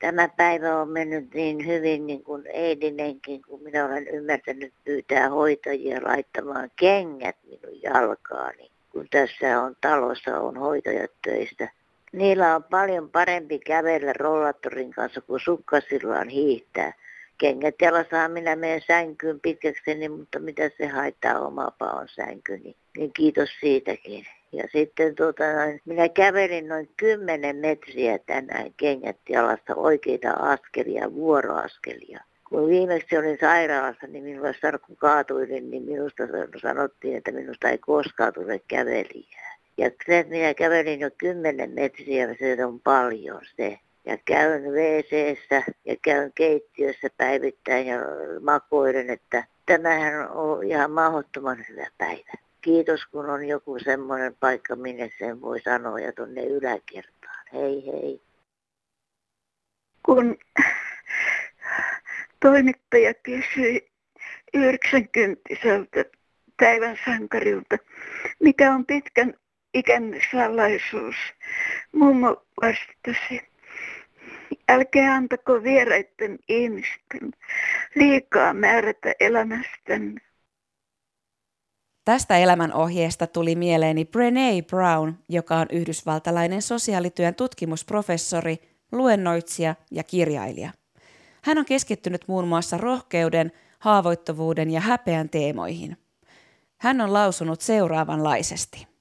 tämä 0.00 0.28
päivä 0.28 0.80
on 0.80 0.88
mennyt 0.88 1.34
niin 1.34 1.66
hyvin 1.66 2.06
niin 2.06 2.24
kuin 2.24 2.46
eilinenkin, 2.46 3.42
kun 3.42 3.62
minä 3.62 3.84
olen 3.84 4.08
ymmärtänyt 4.08 4.74
pyytää 4.84 5.28
hoitajia 5.28 6.00
laittamaan 6.04 6.70
kengät 6.76 7.36
minun 7.42 7.82
jalkaani. 7.82 8.70
Kun 8.90 9.06
tässä 9.10 9.62
on 9.62 9.76
talossa 9.80 10.40
on 10.40 10.56
hoitajat 10.56 11.10
töistä. 11.24 11.81
Niillä 12.12 12.56
on 12.56 12.64
paljon 12.64 13.10
parempi 13.10 13.58
kävellä 13.58 14.12
rollattorin 14.12 14.90
kanssa 14.90 15.20
kuin 15.20 15.40
sukkasillaan 15.40 16.28
hiihtää. 16.28 16.92
Kengät 17.38 17.74
jalassa 17.82 18.28
minä 18.28 18.56
menen 18.56 18.80
sänkyyn 18.86 19.40
pitkäkseni, 19.40 20.08
mutta 20.08 20.38
mitä 20.38 20.70
se 20.78 20.86
haittaa 20.86 21.40
oma 21.40 21.70
paon 21.78 22.08
sänkyni. 22.08 22.76
Niin 22.96 23.12
kiitos 23.12 23.48
siitäkin. 23.60 24.24
Ja 24.52 24.64
sitten 24.72 25.14
tuota, 25.14 25.44
minä 25.84 26.08
kävelin 26.08 26.68
noin 26.68 26.88
10 26.96 27.56
metriä 27.56 28.18
tänään 28.18 28.74
kengät 28.76 29.18
jalassa 29.28 29.74
oikeita 29.76 30.30
askelia, 30.30 31.14
vuoroaskelia. 31.14 32.20
Kun 32.48 32.68
viimeksi 32.68 33.18
olin 33.18 33.38
sairaalassa, 33.40 34.06
niin 34.06 34.24
minulla 34.24 34.54
sarkku 34.60 34.96
kaatuilin, 34.96 35.70
niin 35.70 35.82
minusta 35.82 36.22
sanottiin, 36.62 37.16
että 37.16 37.32
minusta 37.32 37.68
ei 37.68 37.78
koskaan 37.78 38.32
tule 38.32 38.60
kävelijää. 38.68 39.52
Ja 39.82 39.90
se, 40.06 40.26
minä 40.28 40.54
kävelin 40.54 41.00
jo 41.00 41.10
10 41.18 41.70
metriä, 41.70 42.34
se 42.38 42.64
on 42.64 42.80
paljon 42.80 43.40
se 43.56 43.78
ja 44.04 44.18
käyn 44.24 44.62
wc 44.62 45.12
ja 45.84 45.96
käyn 46.02 46.32
keittiössä 46.34 47.08
päivittäin 47.16 47.86
ja 47.86 47.98
makoilen, 48.40 49.10
että 49.10 49.44
tämähän 49.66 50.30
on 50.30 50.64
ihan 50.64 50.90
mahdottoman 50.90 51.64
hyvä 51.68 51.86
päivä. 51.98 52.32
Kiitos, 52.60 53.06
kun 53.06 53.30
on 53.30 53.48
joku 53.48 53.78
semmoinen 53.78 54.36
paikka, 54.40 54.76
minne 54.76 55.10
sen 55.18 55.40
voi 55.40 55.60
sanoa 55.60 56.00
ja 56.00 56.12
tuonne 56.12 56.42
yläkertaan. 56.44 57.46
Hei 57.52 57.86
hei. 57.86 58.22
Kun 60.02 60.36
toimittaja 62.40 63.14
kysyi 63.14 63.88
90 64.54 65.40
päivän 66.56 66.98
sankarilta, 67.04 67.76
mikä 68.40 68.74
on 68.74 68.86
pitkän 68.86 69.34
ikän 69.74 70.14
salaisuus. 70.32 71.16
Mummo 71.92 72.42
vastasi, 72.62 73.40
älkää 74.68 75.14
antako 75.14 75.62
vieraiden 75.62 76.38
ihmisten 76.48 77.32
liikaa 77.94 78.54
määrätä 78.54 79.12
elämästänne. 79.20 80.20
Tästä 82.04 82.38
elämänohjeesta 82.38 83.26
tuli 83.26 83.54
mieleeni 83.54 84.04
Brené 84.04 84.66
Brown, 84.66 85.14
joka 85.28 85.56
on 85.56 85.66
yhdysvaltalainen 85.72 86.62
sosiaalityön 86.62 87.34
tutkimusprofessori, 87.34 88.58
luennoitsija 88.92 89.74
ja 89.90 90.04
kirjailija. 90.04 90.70
Hän 91.44 91.58
on 91.58 91.64
keskittynyt 91.64 92.28
muun 92.28 92.48
muassa 92.48 92.78
rohkeuden, 92.78 93.52
haavoittuvuuden 93.78 94.70
ja 94.70 94.80
häpeän 94.80 95.28
teemoihin. 95.28 95.96
Hän 96.80 97.00
on 97.00 97.12
lausunut 97.12 97.60
seuraavanlaisesti. 97.60 98.91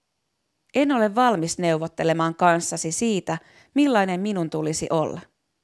En 0.75 0.91
ole 0.91 1.15
valmis 1.15 1.57
neuvottelemaan 1.57 2.36
kanssasi 2.36 2.91
siitä, 2.91 3.38
millainen 3.73 4.19
minun 4.19 4.49
tulisi 4.49 4.88
olla. 4.89 5.21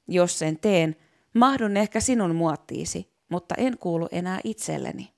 Jos 0.08 0.40
sen 0.40 0.60
teen, 0.60 0.96
mahdun 1.34 1.78
ehkä 1.78 2.00
sinun 2.00 2.36
muottiisi, 2.36 3.12
mutta 3.30 3.56
en 3.58 3.78
kuulu 3.78 4.08
enää 4.12 4.40
itselleni. 4.44 5.14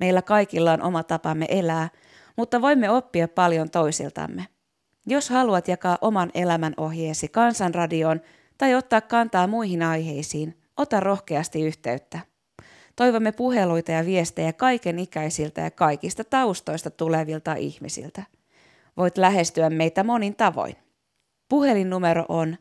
Meillä 0.00 0.22
kaikilla 0.22 0.72
on 0.72 0.82
oma 0.82 1.02
tapamme 1.02 1.46
elää, 1.48 1.88
mutta 2.36 2.60
voimme 2.60 2.90
oppia 2.90 3.28
paljon 3.28 3.70
toisiltamme. 3.70 4.46
Jos 5.06 5.30
haluat 5.30 5.68
jakaa 5.68 5.98
oman 6.00 6.30
elämän 6.34 6.74
ohjeesi 6.76 7.28
kansanradioon 7.28 8.20
tai 8.58 8.74
ottaa 8.74 9.00
kantaa 9.00 9.46
muihin 9.46 9.82
aiheisiin, 9.82 10.58
ota 10.76 11.00
rohkeasti 11.00 11.62
yhteyttä. 11.62 12.20
Toivomme 12.96 13.32
puheluita 13.32 13.92
ja 13.92 14.06
viestejä 14.06 14.52
kaiken 14.52 14.98
ikäisiltä 14.98 15.60
ja 15.60 15.70
kaikista 15.70 16.24
taustoista 16.24 16.90
tulevilta 16.90 17.54
ihmisiltä. 17.54 18.22
Voit 18.96 19.18
lähestyä 19.18 19.70
meitä 19.70 20.04
monin 20.04 20.36
tavoin. 20.36 20.76
Puhelinnumero 21.48 22.24
on 22.28 22.56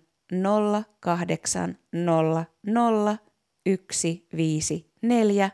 0800 0.99 2.45
154 3.91 5.49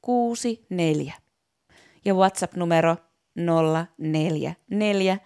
64 0.00 1.12
ja 2.04 2.14
WhatsApp-numero 2.14 2.96
044 3.36 5.18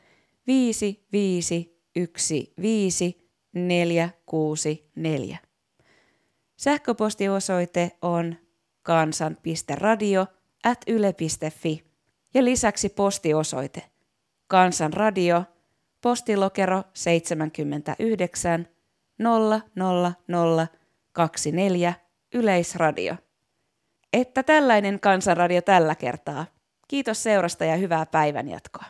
5515 0.46 3.22
464. 3.52 5.38
Sähköpostiosoite 6.56 7.90
on 8.02 8.36
kansan.radio 8.82 10.26
at 10.64 10.78
yle.fi 10.86 11.84
ja 12.34 12.44
lisäksi 12.44 12.88
postiosoite 12.88 13.91
Kansanradio, 14.52 15.44
postilokero 16.00 16.82
79 16.94 18.68
00024 19.18 21.94
Yleisradio. 22.34 23.14
Että 24.12 24.42
tällainen 24.42 25.00
kansanradio 25.00 25.62
tällä 25.62 25.94
kertaa. 25.94 26.46
Kiitos 26.88 27.22
seurasta 27.22 27.64
ja 27.64 27.76
hyvää 27.76 28.06
päivänjatkoa. 28.06 28.84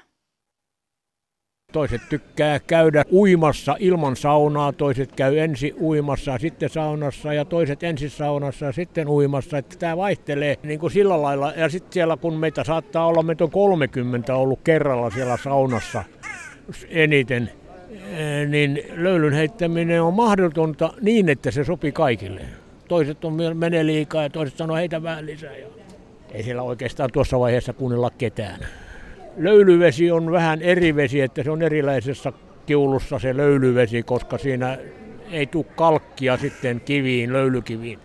Toiset 1.72 2.00
tykkää 2.08 2.60
käydä 2.60 3.04
uimassa 3.12 3.76
ilman 3.78 4.16
saunaa, 4.16 4.72
toiset 4.72 5.12
käy 5.12 5.38
ensi 5.38 5.74
uimassa, 5.80 6.38
sitten 6.38 6.68
saunassa 6.68 7.34
ja 7.34 7.44
toiset 7.44 7.82
ensin 7.82 8.10
saunassa 8.10 8.66
ja 8.66 8.72
sitten 8.72 9.08
uimassa. 9.08 9.58
Että 9.58 9.76
tämä 9.78 9.96
vaihtelee 9.96 10.56
niin 10.62 10.80
kuin 10.80 10.90
sillä 10.90 11.22
lailla. 11.22 11.52
Ja 11.56 11.68
sitten 11.68 11.92
siellä 11.92 12.16
kun 12.16 12.34
meitä 12.34 12.64
saattaa 12.64 13.06
olla, 13.06 13.22
meitä 13.22 13.44
on 13.44 13.50
30 13.50 14.34
ollut 14.34 14.60
kerralla 14.64 15.10
siellä 15.10 15.36
saunassa 15.36 16.04
eniten, 16.88 17.50
eh, 17.90 18.48
niin 18.48 18.82
löylyn 18.94 19.32
heittäminen 19.32 20.02
on 20.02 20.14
mahdotonta 20.14 20.92
niin, 21.00 21.28
että 21.28 21.50
se 21.50 21.64
sopii 21.64 21.92
kaikille. 21.92 22.40
Toiset 22.88 23.24
on 23.24 23.36
menee 23.54 23.86
liikaa 23.86 24.22
ja 24.22 24.30
toiset 24.30 24.56
sanoo 24.56 24.76
heitä 24.76 25.02
vähän 25.02 25.26
lisää. 25.26 25.52
Ei 26.32 26.42
siellä 26.42 26.62
oikeastaan 26.62 27.10
tuossa 27.12 27.40
vaiheessa 27.40 27.72
kuunnella 27.72 28.10
ketään. 28.10 28.60
Löylyvesi 29.36 30.10
on 30.10 30.32
vähän 30.32 30.62
eri 30.62 30.96
vesi, 30.96 31.20
että 31.20 31.42
se 31.42 31.50
on 31.50 31.62
erilaisessa 31.62 32.32
kiulussa 32.66 33.18
se 33.18 33.36
löylyvesi, 33.36 34.02
koska 34.02 34.38
siinä 34.38 34.78
ei 35.30 35.46
tule 35.46 35.64
kalkkia 35.76 36.36
sitten 36.36 36.80
kiviin, 36.80 37.32
löylykiviin. 37.32 37.98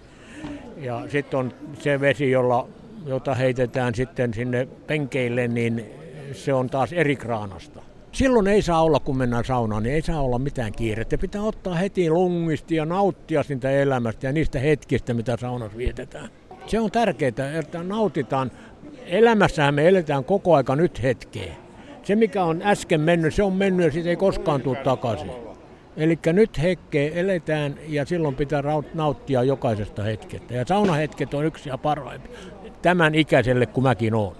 Ja 0.77 1.03
sitten 1.09 1.39
on 1.39 1.53
se 1.79 1.99
vesi, 1.99 2.31
jolla, 2.31 2.67
jota 3.05 3.35
heitetään 3.35 3.95
sitten 3.95 4.33
sinne 4.33 4.67
penkeille, 4.87 5.47
niin 5.47 5.85
se 6.33 6.53
on 6.53 6.69
taas 6.69 6.93
eri 6.93 7.15
kraanasta. 7.15 7.81
silloin 8.11 8.47
ei 8.47 8.61
saa 8.61 8.83
olla, 8.83 8.99
kun 8.99 9.17
mennään 9.17 9.45
saunaan, 9.45 9.83
niin 9.83 9.95
ei 9.95 10.01
saa 10.01 10.21
olla 10.21 10.39
mitään 10.39 10.71
kiirettä. 10.71 11.17
Pitää 11.17 11.41
ottaa 11.41 11.75
heti 11.75 12.09
lungisti 12.09 12.75
ja 12.75 12.85
nauttia 12.85 13.43
siitä 13.43 13.71
elämästä 13.71 14.27
ja 14.27 14.33
niistä 14.33 14.59
hetkistä, 14.59 15.13
mitä 15.13 15.37
saunassa 15.37 15.77
vietetään. 15.77 16.29
Se 16.67 16.79
on 16.79 16.91
tärkeää, 16.91 17.59
että 17.59 17.83
nautitaan. 17.83 18.51
Elämässähän 19.07 19.73
me 19.73 19.87
eletään 19.87 20.23
koko 20.23 20.55
aika 20.55 20.75
nyt 20.75 21.03
hetkeä. 21.03 21.53
Se, 22.03 22.15
mikä 22.15 22.43
on 22.43 22.61
äsken 22.61 23.01
mennyt, 23.01 23.33
se 23.33 23.43
on 23.43 23.53
mennyt 23.53 23.85
ja 23.85 23.91
siitä 23.91 24.09
ei 24.09 24.15
koskaan 24.15 24.61
tule 24.61 24.77
takaisin. 24.77 25.31
Eli 25.97 26.19
nyt 26.33 26.61
hetkeä 26.61 27.11
eletään 27.13 27.75
ja 27.87 28.05
silloin 28.05 28.35
pitää 28.35 28.63
nauttia 28.93 29.43
jokaisesta 29.43 30.03
hetkestä. 30.03 30.53
Ja 30.53 30.65
saunahetket 30.67 31.33
on 31.33 31.45
yksi 31.45 31.69
ja 31.69 31.77
parhaimpi. 31.77 32.29
Tämän 32.81 33.15
ikäiselle, 33.15 33.65
kun 33.65 33.83
mäkin 33.83 34.13
olen. 34.13 34.37